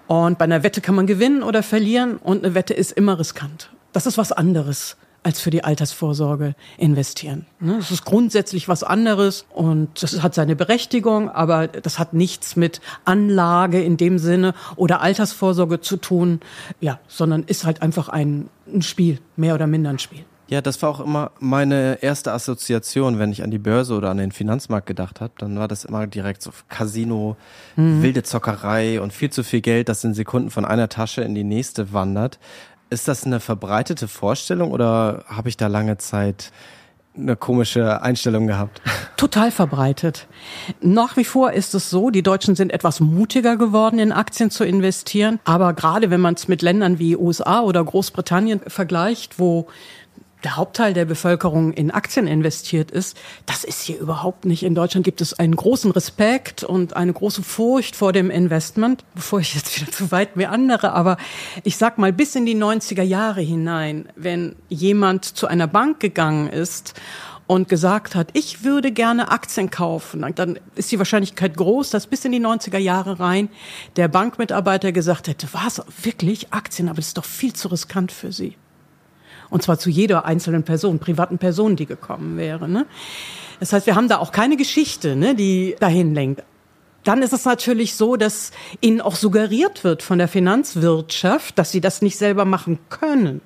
Und 0.07 0.37
bei 0.37 0.45
einer 0.45 0.63
Wette 0.63 0.81
kann 0.81 0.95
man 0.95 1.07
gewinnen 1.07 1.43
oder 1.43 1.63
verlieren 1.63 2.17
und 2.17 2.43
eine 2.43 2.53
Wette 2.53 2.73
ist 2.73 2.91
immer 2.91 3.17
riskant. 3.17 3.71
Das 3.93 4.05
ist 4.05 4.17
was 4.17 4.31
anderes 4.31 4.97
als 5.23 5.39
für 5.39 5.49
die 5.49 5.63
Altersvorsorge 5.63 6.55
investieren. 6.77 7.45
Ne? 7.59 7.77
Das 7.77 7.91
ist 7.91 8.05
grundsätzlich 8.05 8.67
was 8.67 8.83
anderes 8.83 9.45
und 9.53 10.03
das 10.03 10.21
hat 10.21 10.35
seine 10.35 10.55
Berechtigung, 10.55 11.29
aber 11.29 11.67
das 11.67 11.99
hat 11.99 12.13
nichts 12.13 12.55
mit 12.55 12.81
Anlage 13.05 13.81
in 13.81 13.97
dem 13.97 14.19
Sinne 14.19 14.53
oder 14.75 15.01
Altersvorsorge 15.01 15.81
zu 15.81 15.97
tun, 15.97 16.41
ja, 16.81 16.99
sondern 17.07 17.43
ist 17.43 17.65
halt 17.65 17.81
einfach 17.81 18.09
ein, 18.09 18.49
ein 18.67 18.81
Spiel, 18.81 19.19
mehr 19.35 19.55
oder 19.55 19.67
minder 19.67 19.89
ein 19.89 19.99
Spiel. 19.99 20.25
Ja, 20.53 20.61
das 20.61 20.81
war 20.81 20.89
auch 20.89 20.99
immer 20.99 21.31
meine 21.39 22.03
erste 22.03 22.31
Assoziation, 22.31 23.17
wenn 23.17 23.31
ich 23.31 23.43
an 23.43 23.49
die 23.49 23.57
Börse 23.57 23.95
oder 23.95 24.11
an 24.11 24.17
den 24.17 24.31
Finanzmarkt 24.31 24.85
gedacht 24.85 25.21
habe. 25.21 25.33
Dann 25.37 25.57
war 25.57 25.67
das 25.67 25.85
immer 25.85 26.05
direkt 26.05 26.41
so 26.41 26.51
Casino, 26.67 27.37
mhm. 27.75 28.03
wilde 28.03 28.23
Zockerei 28.23 29.01
und 29.01 29.13
viel 29.13 29.31
zu 29.31 29.43
viel 29.43 29.61
Geld, 29.61 29.89
das 29.89 30.03
in 30.03 30.13
Sekunden 30.13 30.51
von 30.51 30.65
einer 30.65 30.89
Tasche 30.89 31.21
in 31.21 31.33
die 31.33 31.45
nächste 31.45 31.93
wandert. 31.93 32.39
Ist 32.93 33.07
das 33.07 33.25
eine 33.25 33.39
verbreitete 33.39 34.07
Vorstellung 34.07 34.71
oder 34.71 35.25
habe 35.27 35.49
ich 35.49 35.57
da 35.57 35.65
lange 35.65 35.97
Zeit 35.97 36.51
eine 37.17 37.35
komische 37.35 38.03
Einstellung 38.03 38.45
gehabt? 38.45 38.83
Total 39.17 39.49
verbreitet. 39.49 40.27
Nach 40.79 41.17
wie 41.17 41.23
vor 41.23 41.53
ist 41.53 41.73
es 41.73 41.89
so, 41.89 42.11
die 42.11 42.21
Deutschen 42.21 42.55
sind 42.55 42.71
etwas 42.71 42.99
mutiger 42.99 43.57
geworden, 43.57 43.97
in 43.97 44.11
Aktien 44.11 44.51
zu 44.51 44.63
investieren. 44.63 45.39
Aber 45.43 45.73
gerade 45.73 46.11
wenn 46.11 46.21
man 46.21 46.35
es 46.35 46.47
mit 46.47 46.61
Ländern 46.61 46.99
wie 46.99 47.17
USA 47.17 47.61
oder 47.61 47.83
Großbritannien 47.83 48.61
vergleicht, 48.67 49.39
wo 49.39 49.65
der 50.43 50.57
Hauptteil 50.57 50.93
der 50.93 51.05
Bevölkerung 51.05 51.73
in 51.73 51.91
Aktien 51.91 52.27
investiert 52.27 52.91
ist, 52.91 53.17
das 53.45 53.63
ist 53.63 53.81
hier 53.81 53.99
überhaupt 53.99 54.45
nicht. 54.45 54.63
In 54.63 54.75
Deutschland 54.75 55.05
gibt 55.05 55.21
es 55.21 55.37
einen 55.37 55.55
großen 55.55 55.91
Respekt 55.91 56.63
und 56.63 56.95
eine 56.95 57.13
große 57.13 57.43
Furcht 57.43 57.95
vor 57.95 58.13
dem 58.13 58.29
Investment, 58.29 59.03
bevor 59.15 59.39
ich 59.39 59.55
jetzt 59.55 59.79
wieder 59.79 59.91
zu 59.91 60.11
weit 60.11 60.35
mir 60.35 60.51
andere, 60.51 60.93
aber 60.93 61.17
ich 61.63 61.77
sag 61.77 61.97
mal 61.97 62.13
bis 62.13 62.35
in 62.35 62.45
die 62.45 62.55
90er 62.55 63.03
Jahre 63.03 63.41
hinein, 63.41 64.07
wenn 64.15 64.55
jemand 64.69 65.25
zu 65.25 65.47
einer 65.47 65.67
Bank 65.67 65.99
gegangen 65.99 66.49
ist 66.49 66.93
und 67.47 67.69
gesagt 67.69 68.15
hat, 68.15 68.29
ich 68.33 68.63
würde 68.63 68.91
gerne 68.91 69.31
Aktien 69.31 69.69
kaufen, 69.69 70.25
dann 70.35 70.59
ist 70.75 70.91
die 70.91 70.97
Wahrscheinlichkeit 70.97 71.55
groß, 71.57 71.89
dass 71.89 72.07
bis 72.07 72.25
in 72.25 72.31
die 72.31 72.39
90er 72.39 72.77
Jahre 72.77 73.19
rein 73.19 73.49
der 73.95 74.07
Bankmitarbeiter 74.07 74.91
gesagt 74.91 75.27
hätte, 75.27 75.47
was, 75.51 75.81
wirklich 76.01 76.53
Aktien, 76.53 76.87
aber 76.87 76.97
das 76.97 77.07
ist 77.07 77.17
doch 77.17 77.25
viel 77.25 77.53
zu 77.53 77.67
riskant 77.67 78.11
für 78.11 78.31
Sie. 78.31 78.55
Und 79.53 79.61
zwar 79.61 79.77
zu 79.77 79.91
jeder 79.91 80.25
einzelnen 80.25 80.63
Person, 80.63 80.97
privaten 80.97 81.37
Person, 81.37 81.75
die 81.75 81.85
gekommen 81.85 82.37
wäre. 82.37 82.67
Ne? 82.67 82.87
Das 83.59 83.71
heißt, 83.71 83.85
wir 83.85 83.93
haben 83.93 84.07
da 84.07 84.17
auch 84.17 84.31
keine 84.31 84.57
Geschichte, 84.57 85.15
ne, 85.15 85.35
die 85.35 85.75
dahin 85.79 86.15
lenkt. 86.15 86.41
Dann 87.03 87.21
ist 87.21 87.33
es 87.33 87.45
natürlich 87.45 87.93
so, 87.93 88.15
dass 88.15 88.49
ihnen 88.81 88.99
auch 88.99 89.15
suggeriert 89.15 89.83
wird 89.83 90.01
von 90.01 90.17
der 90.17 90.27
Finanzwirtschaft, 90.27 91.59
dass 91.59 91.71
sie 91.71 91.81
das 91.81 92.01
nicht 92.01 92.17
selber 92.17 92.45
machen 92.45 92.79
können. 92.89 93.41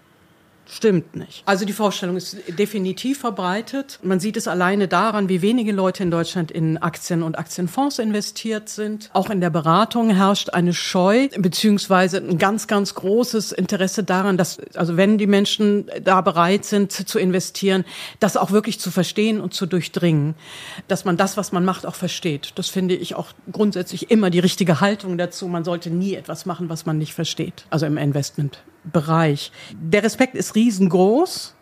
Stimmt 0.69 1.15
nicht. 1.15 1.43
Also 1.45 1.65
die 1.65 1.73
Vorstellung 1.73 2.17
ist 2.17 2.38
definitiv 2.60 3.19
verbreitet. 3.19 3.99
Man 4.03 4.19
sieht 4.19 4.36
es 4.36 4.47
alleine 4.47 4.88
daran, 4.88 5.30
wie 5.30 5.41
wenige 5.41 5.71
Leute 5.71 6.03
in 6.03 6.12
Deutschland 6.12 6.51
in 6.51 6.77
Aktien 6.77 7.23
und 7.23 7.39
Aktienfonds 7.39 7.99
investiert 7.99 8.67
sind. 8.67 9.10
Auch 9.13 9.30
in 9.30 9.39
der 9.39 9.49
Beratung 9.49 10.10
herrscht 10.10 10.49
eine 10.49 10.73
Scheu 10.73 11.30
beziehungsweise 11.38 12.17
ein 12.17 12.38
ganz, 12.38 12.67
ganz 12.67 12.95
großes 12.95 13.53
Interesse 13.53 14.03
daran, 14.03 14.38
dass, 14.38 14.60
also 14.75 14.97
wenn 14.97 15.17
die 15.17 15.27
Menschen 15.27 15.89
da 16.03 16.21
bereit 16.21 16.65
sind 16.65 16.91
zu 16.91 17.17
investieren, 17.17 17.86
das 18.19 18.36
auch 18.36 18.51
wirklich 18.51 18.80
zu 18.80 18.91
verstehen 18.91 19.39
und 19.39 19.53
zu 19.53 19.65
durchdringen, 19.67 20.36
dass 20.89 21.06
man 21.06 21.15
das, 21.15 21.38
was 21.38 21.51
man 21.51 21.63
macht, 21.63 21.86
auch 21.86 21.95
versteht. 21.95 22.51
Das 22.56 22.67
finde 22.67 22.95
ich 22.95 23.15
auch 23.15 23.27
grundsätzlich 23.51 24.12
immer 24.12 24.30
die 24.30 24.39
richtige 24.39 24.82
Haltung 24.82 25.17
dazu. 25.17 25.47
Man 25.47 25.63
sollte 25.63 25.89
nie 25.89 26.15
etwas 26.15 26.45
machen, 26.45 26.69
was 26.69 26.86
man 26.86 26.97
nicht 26.97 27.13
versteht. 27.13 27.65
Also 27.69 27.86
im 27.86 27.97
Investment. 27.97 28.60
Bereich. 28.91 29.52
Der 29.73 30.04
Respekt 30.04 30.36
ist 30.36 30.56
riesengroß, 30.56 31.54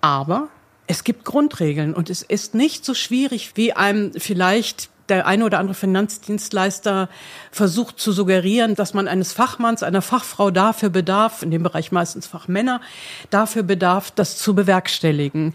aber 0.00 0.48
es 0.86 1.04
gibt 1.04 1.24
Grundregeln 1.24 1.94
und 1.94 2.10
es 2.10 2.22
ist 2.22 2.54
nicht 2.54 2.84
so 2.84 2.94
schwierig, 2.94 3.52
wie 3.54 3.72
einem 3.72 4.12
vielleicht 4.14 4.90
der 5.10 5.26
eine 5.26 5.44
oder 5.44 5.58
andere 5.58 5.74
Finanzdienstleister 5.74 7.08
versucht 7.50 7.98
zu 7.98 8.12
suggerieren, 8.12 8.74
dass 8.74 8.94
man 8.94 9.08
eines 9.08 9.32
Fachmanns, 9.32 9.82
einer 9.82 10.02
Fachfrau 10.02 10.50
dafür 10.50 10.88
bedarf, 10.88 11.42
in 11.42 11.50
dem 11.50 11.62
Bereich 11.62 11.92
meistens 11.92 12.26
Fachmänner, 12.26 12.80
dafür 13.28 13.62
bedarf, 13.62 14.10
das 14.10 14.38
zu 14.38 14.54
bewerkstelligen. 14.54 15.54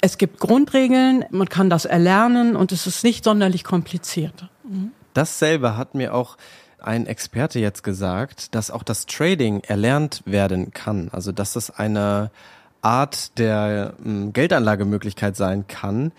Es 0.00 0.18
gibt 0.18 0.40
Grundregeln, 0.40 1.24
man 1.30 1.48
kann 1.48 1.70
das 1.70 1.84
erlernen 1.84 2.56
und 2.56 2.72
es 2.72 2.86
ist 2.86 3.04
nicht 3.04 3.24
sonderlich 3.24 3.64
kompliziert. 3.64 4.48
Dasselbe 5.14 5.76
hat 5.76 5.94
mir 5.94 6.12
auch 6.12 6.36
ein 6.86 7.06
Experte 7.06 7.58
jetzt 7.58 7.82
gesagt, 7.82 8.54
dass 8.54 8.70
auch 8.70 8.82
das 8.82 9.06
Trading 9.06 9.60
erlernt 9.60 10.22
werden 10.24 10.72
kann. 10.72 11.08
Also 11.12 11.32
dass 11.32 11.52
das 11.52 11.70
eine 11.70 12.30
Art 12.82 13.38
der 13.38 13.94
ähm, 14.04 14.32
Geldanlagemöglichkeit 14.32 15.36
sein 15.36 15.66
kann. 15.66 16.12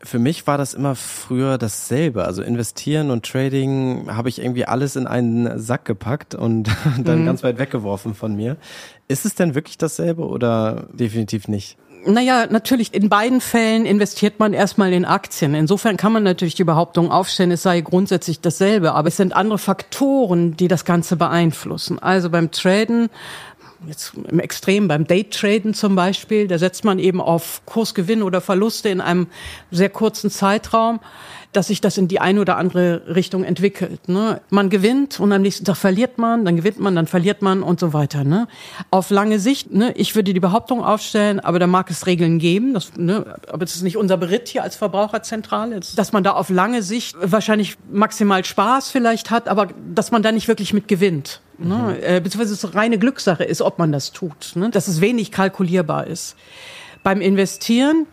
Für 0.00 0.18
mich 0.18 0.46
war 0.46 0.58
das 0.58 0.74
immer 0.74 0.94
früher 0.94 1.58
dasselbe. 1.58 2.24
Also 2.24 2.42
investieren 2.42 3.10
und 3.10 3.24
Trading 3.24 4.08
habe 4.08 4.28
ich 4.28 4.40
irgendwie 4.40 4.64
alles 4.66 4.96
in 4.96 5.06
einen 5.06 5.58
Sack 5.58 5.84
gepackt 5.84 6.34
und 6.34 6.68
dann 7.02 7.22
mhm. 7.22 7.26
ganz 7.26 7.42
weit 7.42 7.58
weggeworfen 7.58 8.14
von 8.14 8.34
mir. 8.34 8.56
Ist 9.08 9.24
es 9.26 9.34
denn 9.34 9.54
wirklich 9.54 9.78
dasselbe 9.78 10.26
oder 10.26 10.88
definitiv 10.92 11.48
nicht? 11.48 11.76
Naja, 12.06 12.46
natürlich, 12.50 12.92
in 12.92 13.08
beiden 13.08 13.40
Fällen 13.40 13.86
investiert 13.86 14.38
man 14.38 14.52
erstmal 14.52 14.92
in 14.92 15.04
Aktien. 15.04 15.54
Insofern 15.54 15.96
kann 15.96 16.12
man 16.12 16.22
natürlich 16.22 16.54
die 16.54 16.64
Behauptung 16.64 17.10
aufstellen, 17.10 17.50
es 17.50 17.62
sei 17.62 17.80
grundsätzlich 17.80 18.40
dasselbe. 18.40 18.92
Aber 18.92 19.08
es 19.08 19.16
sind 19.16 19.34
andere 19.34 19.58
Faktoren, 19.58 20.56
die 20.56 20.68
das 20.68 20.84
Ganze 20.84 21.16
beeinflussen. 21.16 21.98
Also 21.98 22.30
beim 22.30 22.50
Traden 22.50 23.08
jetzt 23.86 24.12
im 24.14 24.40
Extrem 24.40 24.88
beim 24.88 25.06
Daytraden 25.06 25.74
zum 25.74 25.94
Beispiel, 25.94 26.48
da 26.48 26.58
setzt 26.58 26.84
man 26.84 26.98
eben 26.98 27.20
auf 27.20 27.62
Kursgewinn 27.66 28.22
oder 28.22 28.40
Verluste 28.40 28.88
in 28.88 29.00
einem 29.00 29.26
sehr 29.70 29.90
kurzen 29.90 30.30
Zeitraum 30.30 31.00
dass 31.56 31.68
sich 31.68 31.80
das 31.80 31.96
in 31.96 32.08
die 32.08 32.20
eine 32.20 32.40
oder 32.40 32.56
andere 32.56 33.02
Richtung 33.14 33.44
entwickelt. 33.44 34.08
Ne? 34.08 34.40
Man 34.50 34.70
gewinnt 34.70 35.20
und 35.20 35.32
am 35.32 35.42
nächsten 35.42 35.64
Tag 35.64 35.76
verliert 35.76 36.18
man, 36.18 36.44
dann 36.44 36.56
gewinnt 36.56 36.80
man, 36.80 36.94
dann 36.94 37.06
verliert 37.06 37.42
man 37.42 37.62
und 37.62 37.80
so 37.80 37.92
weiter. 37.92 38.24
Ne? 38.24 38.48
Auf 38.90 39.10
lange 39.10 39.38
Sicht, 39.38 39.72
ne, 39.72 39.92
ich 39.92 40.14
würde 40.14 40.34
die 40.34 40.40
Behauptung 40.40 40.84
aufstellen, 40.84 41.40
aber 41.40 41.58
da 41.58 41.66
mag 41.66 41.90
es 41.90 42.06
Regeln 42.06 42.38
geben, 42.38 42.74
das, 42.74 42.96
ne, 42.96 43.36
aber 43.48 43.64
das 43.64 43.76
ist 43.76 43.82
nicht 43.82 43.96
unser 43.96 44.16
Beritt 44.16 44.48
hier 44.48 44.62
als 44.62 44.76
Verbraucherzentrale, 44.76 45.80
dass 45.96 46.12
man 46.12 46.24
da 46.24 46.32
auf 46.32 46.50
lange 46.50 46.82
Sicht 46.82 47.16
wahrscheinlich 47.20 47.76
maximal 47.90 48.44
Spaß 48.44 48.90
vielleicht 48.90 49.30
hat, 49.30 49.48
aber 49.48 49.68
dass 49.94 50.10
man 50.10 50.22
da 50.22 50.32
nicht 50.32 50.48
wirklich 50.48 50.72
mit 50.72 50.88
gewinnt. 50.88 51.40
Ne? 51.58 51.74
Mhm. 51.74 52.02
Äh, 52.02 52.20
beziehungsweise 52.20 52.54
es 52.54 52.74
reine 52.74 52.98
Glückssache 52.98 53.44
ist, 53.44 53.62
ob 53.62 53.78
man 53.78 53.92
das 53.92 54.12
tut. 54.12 54.52
Ne? 54.56 54.70
Dass 54.70 54.88
es 54.88 55.00
wenig 55.00 55.30
kalkulierbar 55.30 56.06
ist. 56.06 56.36
Beim 57.02 57.20
Investieren 57.20 58.06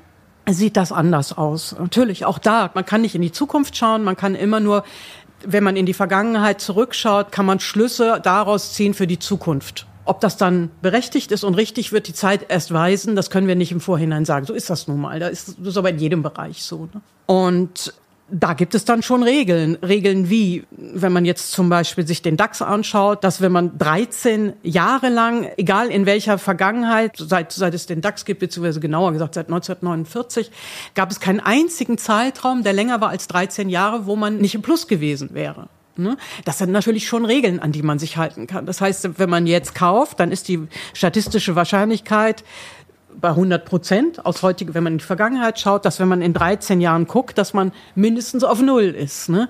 sieht 0.50 0.78
das 0.78 0.92
anders 0.92 1.38
aus. 1.38 1.76
Natürlich, 1.78 2.26
auch 2.26 2.40
da, 2.40 2.72
man 2.74 2.86
kann 2.86 3.02
nicht 3.02 3.16
in 3.16 3.22
die 3.22 3.32
Zukunft 3.32 3.78
schauen, 3.78 4.04
man 4.04 4.18
kann 4.18 4.36
immer 4.36 4.60
nur, 4.60 4.84
wenn 5.46 5.64
man 5.64 5.76
in 5.76 5.86
die 5.86 5.94
Vergangenheit 5.94 6.62
zurückschaut, 6.62 7.32
kann 7.32 7.46
man 7.46 7.60
Schlüsse 7.60 8.20
daraus 8.24 8.74
ziehen 8.74 8.94
für 8.94 9.08
die 9.08 9.20
Zukunft. 9.20 9.88
Ob 10.04 10.20
das 10.20 10.36
dann 10.38 10.72
berechtigt 10.82 11.32
ist 11.32 11.44
und 11.44 11.54
richtig 11.54 11.92
wird 11.92 12.08
die 12.08 12.14
Zeit 12.14 12.48
erst 12.50 12.74
weisen, 12.74 13.16
das 13.16 13.30
können 13.30 13.48
wir 13.48 13.56
nicht 13.56 13.72
im 13.72 13.80
Vorhinein 13.80 14.26
sagen. 14.26 14.46
So 14.46 14.54
ist 14.54 14.70
das 14.70 14.88
nun 14.88 15.00
mal. 15.00 15.20
Das 15.20 15.32
ist, 15.32 15.60
das 15.60 15.68
ist 15.68 15.78
aber 15.78 15.92
in 15.92 16.00
jedem 16.00 16.24
Bereich 16.24 16.64
so. 16.64 16.90
Ne? 16.94 17.02
Und 17.28 17.94
da 18.32 18.54
gibt 18.54 18.76
es 18.76 18.86
dann 18.86 19.04
schon 19.04 19.24
Regeln. 19.24 19.76
Regeln 19.76 20.30
wie, 20.30 20.64
wenn 20.72 21.12
man 21.12 21.26
jetzt 21.26 21.52
zum 21.52 21.70
Beispiel 21.70 22.08
sich 22.08 22.22
den 22.22 22.38
DAX 22.38 22.62
anschaut, 22.62 23.24
dass 23.24 23.42
wenn 23.42 23.52
man 23.52 23.78
13 23.78 24.54
Jahre 24.64 25.10
lang, 25.10 25.50
egal 25.58 25.90
in 25.90 26.06
welcher 26.06 26.38
Vergangenheit, 26.38 27.18
seit, 27.18 27.52
seit 27.52 27.74
es 27.74 27.86
den 27.86 28.02
DAX 28.02 28.24
gibt, 28.24 28.40
beziehungsweise 28.40 28.80
genauer 28.80 29.12
gesagt 29.12 29.36
seit 29.36 29.48
1949, 29.48 30.50
gab 30.96 31.12
es 31.12 31.20
keinen 31.20 31.42
einzigen 31.42 31.98
Zeitraum, 31.98 32.64
der 32.64 32.74
länger 32.74 33.02
war 33.02 33.10
als 33.10 33.28
13 33.28 33.70
Jahre, 33.70 34.06
wo 34.06 34.16
man 34.16 34.38
nicht 34.38 34.56
im 34.56 34.62
Plus 34.62 34.88
gewesen 34.88 35.30
wäre. 35.34 35.68
Ne? 35.98 36.18
Das 36.46 36.58
sind 36.58 36.72
natürlich 36.72 37.08
schon 37.08 37.26
Regeln, 37.26 37.60
an 37.60 37.74
die 37.74 37.84
man 37.84 38.00
sich 38.00 38.16
halten 38.16 38.48
kann. 38.48 38.66
Das 38.66 38.80
heißt, 38.80 39.20
wenn 39.20 39.30
man 39.30 39.46
jetzt 39.46 39.76
kauft, 39.76 40.20
dann 40.20 40.32
ist 40.32 40.48
die 40.48 40.68
statistische 40.94 41.56
Wahrscheinlichkeit 41.56 42.44
bei 43.20 43.30
100 43.30 43.66
Prozent 43.66 44.26
aus 44.26 44.42
heutiger, 44.44 44.74
wenn 44.74 44.84
man 44.84 44.94
in 44.94 45.00
die 45.00 45.06
Vergangenheit 45.06 45.60
schaut, 45.60 45.86
dass 45.86 46.00
wenn 46.00 46.08
man 46.08 46.22
in 46.22 46.34
13 46.34 46.82
Jahren 46.82 47.08
guckt, 47.08 47.38
dass 47.38 47.54
man 47.54 47.72
mindestens 47.96 48.44
auf 48.44 48.62
Null 48.62 48.84
ist. 48.84 49.30
Ne? 49.30 49.50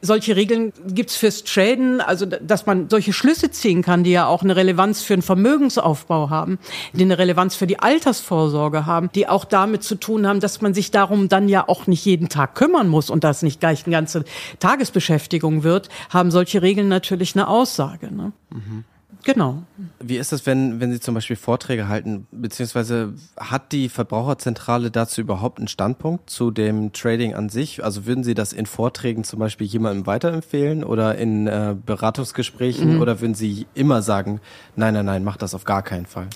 Solche 0.00 0.36
Regeln 0.36 0.72
gibt's 0.88 1.16
fürs 1.16 1.44
Traden, 1.44 2.00
also 2.00 2.26
dass 2.26 2.66
man 2.66 2.88
solche 2.88 3.12
Schlüsse 3.12 3.50
ziehen 3.50 3.82
kann, 3.82 4.04
die 4.04 4.12
ja 4.12 4.26
auch 4.26 4.42
eine 4.42 4.56
Relevanz 4.56 5.02
für 5.02 5.14
den 5.14 5.22
Vermögensaufbau 5.22 6.30
haben, 6.30 6.58
die 6.92 7.02
eine 7.02 7.18
Relevanz 7.18 7.54
für 7.54 7.66
die 7.66 7.78
Altersvorsorge 7.78 8.86
haben, 8.86 9.10
die 9.14 9.28
auch 9.28 9.44
damit 9.44 9.82
zu 9.82 9.96
tun 9.96 10.26
haben, 10.26 10.40
dass 10.40 10.60
man 10.60 10.74
sich 10.74 10.90
darum 10.90 11.28
dann 11.28 11.48
ja 11.48 11.68
auch 11.68 11.86
nicht 11.86 12.04
jeden 12.04 12.28
Tag 12.28 12.54
kümmern 12.54 12.88
muss 12.88 13.10
und 13.10 13.24
das 13.24 13.42
nicht 13.42 13.60
gleich 13.60 13.84
eine 13.86 13.92
ganze 13.92 14.24
Tagesbeschäftigung 14.58 15.62
wird, 15.62 15.88
haben 16.10 16.30
solche 16.30 16.62
Regeln 16.62 16.88
natürlich 16.88 17.34
eine 17.34 17.48
Aussage. 17.48 18.14
Ne? 18.14 18.32
Mhm. 18.50 18.84
Genau. 19.24 19.62
Wie 20.00 20.16
ist 20.16 20.32
das, 20.32 20.46
wenn, 20.46 20.80
wenn 20.80 20.90
Sie 20.92 20.98
zum 20.98 21.14
Beispiel 21.14 21.36
Vorträge 21.36 21.88
halten, 21.88 22.26
beziehungsweise 22.32 23.14
hat 23.38 23.72
die 23.72 23.88
Verbraucherzentrale 23.88 24.90
dazu 24.90 25.20
überhaupt 25.20 25.58
einen 25.58 25.68
Standpunkt 25.68 26.28
zu 26.28 26.50
dem 26.50 26.92
Trading 26.92 27.34
an 27.34 27.48
sich? 27.48 27.84
Also 27.84 28.04
würden 28.06 28.24
Sie 28.24 28.34
das 28.34 28.52
in 28.52 28.66
Vorträgen 28.66 29.22
zum 29.22 29.38
Beispiel 29.38 29.66
jemandem 29.66 30.06
weiterempfehlen 30.06 30.82
oder 30.82 31.16
in 31.16 31.46
äh, 31.46 31.76
Beratungsgesprächen 31.86 32.96
mhm. 32.96 33.00
oder 33.00 33.20
würden 33.20 33.34
Sie 33.34 33.66
immer 33.74 34.02
sagen, 34.02 34.40
nein, 34.74 34.94
nein, 34.94 35.06
nein, 35.06 35.24
mach 35.24 35.36
das 35.36 35.54
auf 35.54 35.64
gar 35.64 35.82
keinen 35.82 36.06
Fall? 36.06 36.26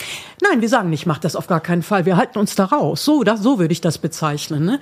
Nein, 0.43 0.61
wir 0.61 0.69
sagen 0.69 0.91
nicht, 0.91 1.07
mach 1.07 1.19
das 1.19 1.35
auf 1.35 1.49
gar 1.49 1.61
keinen 1.61 1.83
Fall. 1.83 2.07
Wir 2.07 2.17
halten 2.17 2.39
uns 2.39 2.55
da 2.55 2.67
raus. 2.67 3.05
So, 3.05 3.25
das, 3.25 3.43
so 3.43 3.59
würde 3.59 3.73
ich 3.73 3.81
das 3.81 3.99
bezeichnen. 3.99 4.65
Ne? 4.65 4.81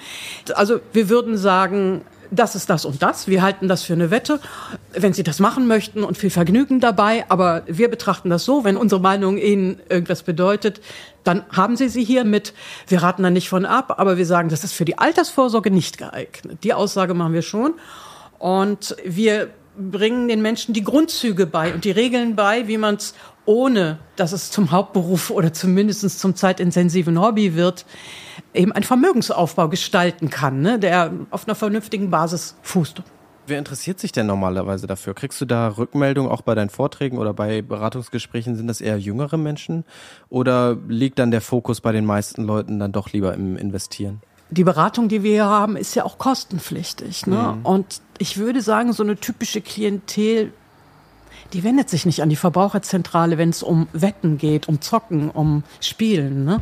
Also 0.54 0.80
wir 0.92 1.09
würden 1.09 1.38
sagen, 1.38 2.02
das 2.35 2.55
ist 2.55 2.70
das 2.70 2.85
und 2.85 3.03
das. 3.03 3.29
Wir 3.29 3.42
halten 3.42 3.68
das 3.68 3.83
für 3.83 3.92
eine 3.92 4.11
Wette, 4.11 4.40
wenn 4.92 5.12
Sie 5.12 5.23
das 5.23 5.40
machen 5.40 5.66
möchten 5.66 6.05
und 6.05 6.18
viel 6.18 6.31
Vergnügen 6.31 6.81
dabei. 6.81 7.25
Aber 7.29 7.62
wir 7.66 7.88
betrachten 7.88 8.31
das 8.31 8.44
so, 8.44 8.64
wenn 8.64 8.77
unsere 8.77 9.01
Meinung 9.01 9.38
Ihnen 9.38 9.81
irgendwas 9.88 10.23
bedeutet, 10.23 10.81
dann 11.25 11.44
haben 11.51 11.77
Sie 11.77 11.88
sie 11.88 12.05
hier 12.05 12.25
mit. 12.25 12.53
Wir 12.87 13.03
raten 13.03 13.23
da 13.23 13.31
nicht 13.31 13.49
von 13.49 13.64
ab, 13.64 13.94
aber 13.99 14.16
wir 14.16 14.27
sagen, 14.27 14.49
das 14.49 14.64
ist 14.64 14.75
für 14.75 14.85
die 14.85 14.99
Altersvorsorge 14.99 15.70
nicht 15.70 15.99
geeignet. 15.99 16.59
Die 16.62 16.75
Aussage 16.75 17.14
machen 17.14 17.33
wir 17.33 17.42
schon. 17.42 17.75
Und 18.38 18.97
wir 19.05 19.51
bringen 19.77 20.29
den 20.29 20.42
Menschen 20.42 20.75
die 20.75 20.85
Grundzüge 20.85 21.47
bei 21.47 21.75
und 21.75 21.85
die 21.85 21.90
Regeln 21.90 22.37
bei, 22.37 22.68
wie 22.68 22.79
man 22.79 22.97
es 22.97 23.14
ohne, 23.46 23.98
dass 24.16 24.33
es 24.33 24.50
zum 24.50 24.70
Hauptberuf 24.70 25.30
oder 25.30 25.52
zumindest 25.52 26.18
zum 26.18 26.35
zeitintensiven 26.35 27.20
Hobby 27.20 27.54
wird, 27.54 27.85
eben 28.52 28.72
einen 28.72 28.85
Vermögensaufbau 28.85 29.68
gestalten 29.68 30.30
kann, 30.30 30.62
ne, 30.62 30.78
der 30.78 31.12
auf 31.30 31.46
einer 31.46 31.54
vernünftigen 31.54 32.11
Basis 32.11 32.57
fußt. 32.62 33.02
Wer 33.46 33.59
interessiert 33.59 34.00
sich 34.00 34.11
denn 34.11 34.26
normalerweise 34.26 34.87
dafür? 34.87 35.12
Kriegst 35.12 35.38
du 35.40 35.44
da 35.44 35.68
Rückmeldungen 35.68 36.30
auch 36.30 36.40
bei 36.40 36.54
deinen 36.54 36.70
Vorträgen 36.70 37.18
oder 37.18 37.35
bei 37.35 37.61
Beratungsgesprächen? 37.61 38.57
Sind 38.57 38.68
das 38.68 38.80
eher 38.80 38.98
jüngere 38.98 39.37
Menschen? 39.37 39.85
Oder 40.30 40.78
liegt 40.88 41.18
dann 41.18 41.30
der 41.30 41.42
Fokus 41.42 41.83
bei 41.83 41.92
den 41.92 42.07
meisten 42.07 42.44
Leuten 42.44 42.78
dann 42.78 42.92
doch 42.92 43.12
lieber 43.12 43.35
im 43.35 43.59
Investieren? 43.59 44.22
Die 44.50 44.64
Beratung, 44.64 45.09
die 45.09 45.22
wir 45.22 45.33
hier 45.33 45.44
haben, 45.44 45.76
ist 45.76 45.94
ja 45.94 46.04
auch 46.04 46.16
kostenpflichtig. 46.16 47.26
Ne? 47.26 47.57
Mhm. 47.59 47.66
Und 47.66 48.00
ich 48.16 48.38
würde 48.38 48.62
sagen, 48.62 48.94
so 48.94 49.02
eine 49.02 49.16
typische 49.16 49.61
Klientel, 49.61 50.52
die 51.52 51.62
wendet 51.62 51.88
sich 51.88 52.07
nicht 52.07 52.22
an 52.22 52.28
die 52.28 52.37
Verbraucherzentrale, 52.37 53.38
wenn 53.38 53.50
es 53.50 53.62
um 53.62 53.88
Wetten 53.92 54.38
geht, 54.38 54.68
um 54.68 54.80
Zocken, 54.80 55.30
um 55.30 55.62
Spielen. 55.80 56.44
Ne? 56.44 56.61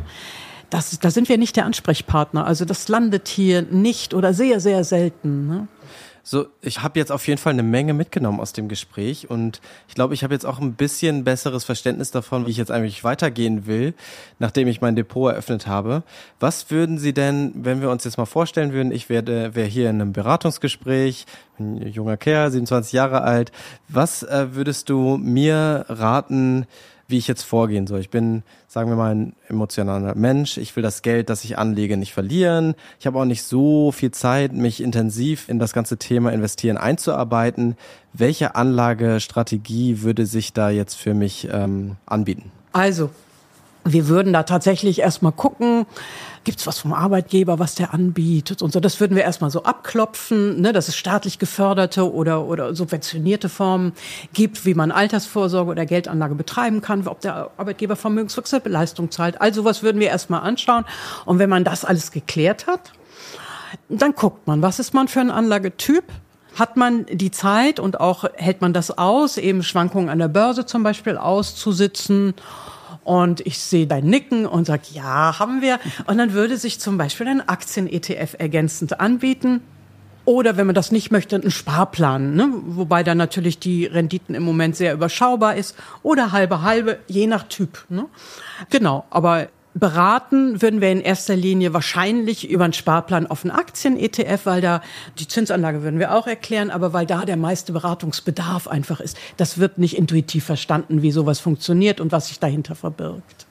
das, 0.73 0.97
da 0.99 1.11
sind 1.11 1.29
wir 1.29 1.37
nicht 1.37 1.55
der 1.55 1.65
Ansprechpartner. 1.65 2.45
Also 2.45 2.65
das 2.65 2.87
landet 2.87 3.27
hier 3.27 3.61
nicht 3.61 4.13
oder 4.13 4.33
sehr, 4.33 4.59
sehr 4.59 4.83
selten. 4.83 5.47
Ne? 5.47 5.67
So, 6.25 6.45
ich 6.61 6.81
habe 6.81 6.97
jetzt 6.97 7.11
auf 7.11 7.27
jeden 7.27 7.37
Fall 7.37 7.51
eine 7.51 7.63
Menge 7.63 7.93
mitgenommen 7.93 8.39
aus 8.39 8.53
dem 8.53 8.69
Gespräch 8.69 9.29
und 9.29 9.59
ich 9.89 9.95
glaube, 9.95 10.13
ich 10.13 10.23
habe 10.23 10.33
jetzt 10.33 10.45
auch 10.45 10.57
ein 10.61 10.73
bisschen 10.73 11.25
besseres 11.25 11.65
Verständnis 11.65 12.11
davon, 12.11 12.45
wie 12.45 12.51
ich 12.51 12.55
jetzt 12.55 12.71
eigentlich 12.71 13.03
weitergehen 13.03 13.67
will, 13.67 13.93
nachdem 14.39 14.69
ich 14.69 14.79
mein 14.79 14.95
Depot 14.95 15.33
eröffnet 15.33 15.67
habe. 15.67 16.03
Was 16.39 16.71
würden 16.71 16.97
Sie 16.97 17.13
denn, 17.13 17.51
wenn 17.55 17.81
wir 17.81 17.89
uns 17.89 18.05
jetzt 18.05 18.17
mal 18.17 18.25
vorstellen 18.25 18.71
würden, 18.71 18.93
ich 18.93 19.09
werde 19.09 19.53
wäre 19.53 19.67
hier 19.67 19.89
in 19.89 19.99
einem 19.99 20.13
Beratungsgespräch, 20.13 21.25
ein 21.59 21.85
junger 21.87 22.15
Kerl, 22.15 22.51
27 22.51 22.93
Jahre 22.93 23.23
alt, 23.23 23.51
was 23.89 24.23
äh, 24.23 24.55
würdest 24.55 24.87
du 24.87 25.17
mir 25.17 25.85
raten, 25.89 26.67
wie 27.07 27.17
ich 27.17 27.27
jetzt 27.27 27.43
vorgehen 27.43 27.87
soll. 27.87 27.99
Ich 27.99 28.09
bin, 28.09 28.43
sagen 28.67 28.89
wir 28.89 28.95
mal, 28.95 29.13
ein 29.13 29.33
emotionaler 29.49 30.15
Mensch. 30.15 30.57
Ich 30.57 30.75
will 30.75 30.83
das 30.83 31.01
Geld, 31.01 31.29
das 31.29 31.43
ich 31.43 31.57
anlege, 31.57 31.97
nicht 31.97 32.13
verlieren. 32.13 32.75
Ich 32.99 33.05
habe 33.05 33.19
auch 33.19 33.25
nicht 33.25 33.43
so 33.43 33.91
viel 33.91 34.11
Zeit, 34.11 34.53
mich 34.53 34.81
intensiv 34.81 35.49
in 35.49 35.59
das 35.59 35.73
ganze 35.73 35.97
Thema 35.97 36.31
investieren 36.31 36.77
einzuarbeiten. 36.77 37.75
Welche 38.13 38.55
Anlagestrategie 38.55 40.01
würde 40.01 40.25
sich 40.25 40.53
da 40.53 40.69
jetzt 40.69 40.95
für 40.95 41.13
mich 41.13 41.49
ähm, 41.51 41.97
anbieten? 42.05 42.51
Also, 42.71 43.09
wir 43.85 44.07
würden 44.07 44.33
da 44.33 44.43
tatsächlich 44.43 44.99
erstmal 44.99 45.31
gucken, 45.31 45.85
gibt's 46.43 46.67
was 46.67 46.79
vom 46.79 46.93
Arbeitgeber, 46.93 47.59
was 47.59 47.75
der 47.75 47.93
anbietet 47.93 48.61
und 48.61 48.71
so. 48.71 48.79
Das 48.79 48.99
würden 48.99 49.15
wir 49.15 49.23
erstmal 49.23 49.49
so 49.49 49.63
abklopfen, 49.63 50.61
ne, 50.61 50.73
dass 50.73 50.87
es 50.87 50.95
staatlich 50.95 51.39
geförderte 51.39 52.11
oder, 52.11 52.45
oder 52.45 52.75
subventionierte 52.75 53.49
Formen 53.49 53.93
gibt, 54.33 54.65
wie 54.65 54.73
man 54.73 54.91
Altersvorsorge 54.91 55.71
oder 55.71 55.85
Geldanlage 55.85 56.35
betreiben 56.35 56.81
kann, 56.81 57.07
ob 57.07 57.21
der 57.21 57.51
Arbeitgeber 57.57 57.95
vermögenswirksame 57.95 58.69
Leistung 58.69 59.11
zahlt. 59.11 59.41
Also 59.41 59.65
was 59.65 59.83
würden 59.83 59.99
wir 59.99 60.07
erstmal 60.07 60.41
anschauen. 60.41 60.85
Und 61.25 61.39
wenn 61.39 61.49
man 61.49 61.63
das 61.63 61.85
alles 61.85 62.11
geklärt 62.11 62.67
hat, 62.67 62.91
dann 63.89 64.13
guckt 64.13 64.47
man, 64.47 64.61
was 64.61 64.79
ist 64.79 64.93
man 64.93 65.07
für 65.07 65.21
ein 65.21 65.31
Anlagetyp? 65.31 66.05
Hat 66.55 66.77
man 66.77 67.07
die 67.07 67.31
Zeit 67.31 67.79
und 67.79 67.99
auch 67.99 68.25
hält 68.35 68.61
man 68.61 68.73
das 68.73 68.95
aus, 68.95 69.37
eben 69.37 69.63
Schwankungen 69.63 70.09
an 70.09 70.19
der 70.19 70.27
Börse 70.27 70.65
zum 70.67 70.83
Beispiel 70.83 71.17
auszusitzen? 71.17 72.35
Und 73.03 73.45
ich 73.45 73.59
sehe 73.59 73.87
dein 73.87 74.05
Nicken 74.05 74.45
und 74.45 74.65
sage, 74.65 74.83
ja, 74.93 75.37
haben 75.39 75.61
wir. 75.61 75.79
Und 76.07 76.17
dann 76.17 76.33
würde 76.33 76.57
sich 76.57 76.79
zum 76.79 76.97
Beispiel 76.97 77.27
ein 77.27 77.47
Aktien-ETF 77.47 78.35
ergänzend 78.39 78.99
anbieten. 78.99 79.61
Oder 80.25 80.55
wenn 80.55 80.65
man 80.65 80.75
das 80.75 80.91
nicht 80.91 81.11
möchte, 81.11 81.35
ein 81.35 81.51
Sparplan, 81.51 82.33
ne? 82.33 82.49
wobei 82.65 83.03
dann 83.03 83.17
natürlich 83.17 83.59
die 83.59 83.85
Renditen 83.85 84.35
im 84.35 84.43
Moment 84.43 84.77
sehr 84.77 84.93
überschaubar 84.93 85.55
ist. 85.55 85.75
Oder 86.01 86.31
halbe 86.31 86.61
halbe, 86.61 86.99
je 87.07 87.27
nach 87.27 87.43
Typ. 87.43 87.85
Ne? 87.89 88.05
Genau, 88.69 89.05
aber 89.09 89.49
Beraten 89.75 90.61
würden 90.61 90.81
wir 90.81 90.91
in 90.91 91.01
erster 91.01 91.35
Linie 91.35 91.73
wahrscheinlich 91.73 92.49
über 92.49 92.63
einen 92.63 92.73
Sparplan 92.73 93.27
auf 93.27 93.43
einen 93.43 93.51
Aktien-ETF, 93.51 94.45
weil 94.45 94.61
da 94.61 94.81
die 95.17 95.27
Zinsanlage 95.27 95.81
würden 95.81 95.99
wir 95.99 96.13
auch 96.13 96.27
erklären, 96.27 96.69
aber 96.69 96.93
weil 96.93 97.05
da 97.05 97.25
der 97.25 97.37
meiste 97.37 97.73
Beratungsbedarf 97.73 98.67
einfach 98.67 98.99
ist. 98.99 99.17
Das 99.37 99.57
wird 99.57 99.79
nicht 99.79 99.97
intuitiv 99.97 100.45
verstanden, 100.45 101.01
wie 101.01 101.11
sowas 101.11 101.39
funktioniert 101.39 101.99
und 101.99 102.11
was 102.11 102.27
sich 102.27 102.39
dahinter 102.39 102.75
verbirgt. 102.75 103.47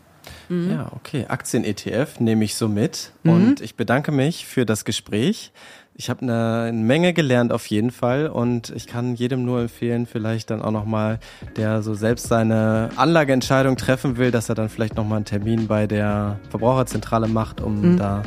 Mhm. 0.48 0.70
Ja, 0.70 0.92
okay. 0.94 1.26
Aktien-ETF 1.26 2.20
nehme 2.20 2.44
ich 2.44 2.54
so 2.54 2.68
mit 2.68 3.12
mhm. 3.22 3.32
und 3.32 3.60
ich 3.60 3.74
bedanke 3.74 4.12
mich 4.12 4.46
für 4.46 4.64
das 4.64 4.84
Gespräch. 4.84 5.50
Ich 5.94 6.08
habe 6.08 6.22
eine 6.22 6.72
Menge 6.72 7.12
gelernt 7.12 7.52
auf 7.52 7.66
jeden 7.66 7.90
Fall 7.90 8.28
und 8.28 8.70
ich 8.70 8.86
kann 8.86 9.14
jedem 9.14 9.44
nur 9.44 9.60
empfehlen, 9.60 10.06
vielleicht 10.06 10.50
dann 10.50 10.62
auch 10.62 10.70
nochmal, 10.70 11.18
der 11.56 11.82
so 11.82 11.92
selbst 11.92 12.28
seine 12.28 12.88
Anlageentscheidung 12.96 13.76
treffen 13.76 14.16
will, 14.16 14.30
dass 14.30 14.48
er 14.48 14.54
dann 14.54 14.70
vielleicht 14.70 14.96
nochmal 14.96 15.16
einen 15.16 15.26
Termin 15.26 15.66
bei 15.66 15.86
der 15.86 16.40
Verbraucherzentrale 16.48 17.28
macht, 17.28 17.60
um 17.60 17.92
mhm. 17.92 17.96
da 17.98 18.22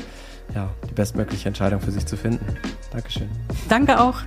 ja, 0.54 0.70
die 0.88 0.94
bestmögliche 0.94 1.48
Entscheidung 1.48 1.82
für 1.82 1.92
sich 1.92 2.06
zu 2.06 2.18
finden. 2.18 2.46
Dankeschön. 2.92 3.30
Danke 3.68 4.00
auch. 4.00 4.22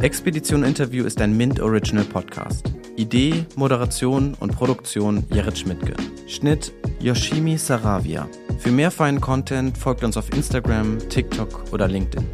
Expedition 0.00 0.62
Interview 0.62 1.04
ist 1.04 1.20
ein 1.20 1.36
Mint 1.36 1.58
Original 1.58 2.04
Podcast. 2.04 2.70
Idee, 2.96 3.44
Moderation 3.56 4.34
und 4.40 4.56
Produktion 4.56 5.24
Jerit 5.30 5.58
Schmidtke. 5.58 5.94
Schnitt 6.26 6.72
Yoshimi 7.00 7.58
Saravia. 7.58 8.28
Für 8.58 8.70
mehr 8.70 8.90
feinen 8.90 9.20
Content 9.20 9.76
folgt 9.76 10.02
uns 10.02 10.16
auf 10.16 10.32
Instagram, 10.32 10.98
TikTok 11.08 11.64
oder 11.72 11.88
LinkedIn. 11.88 12.26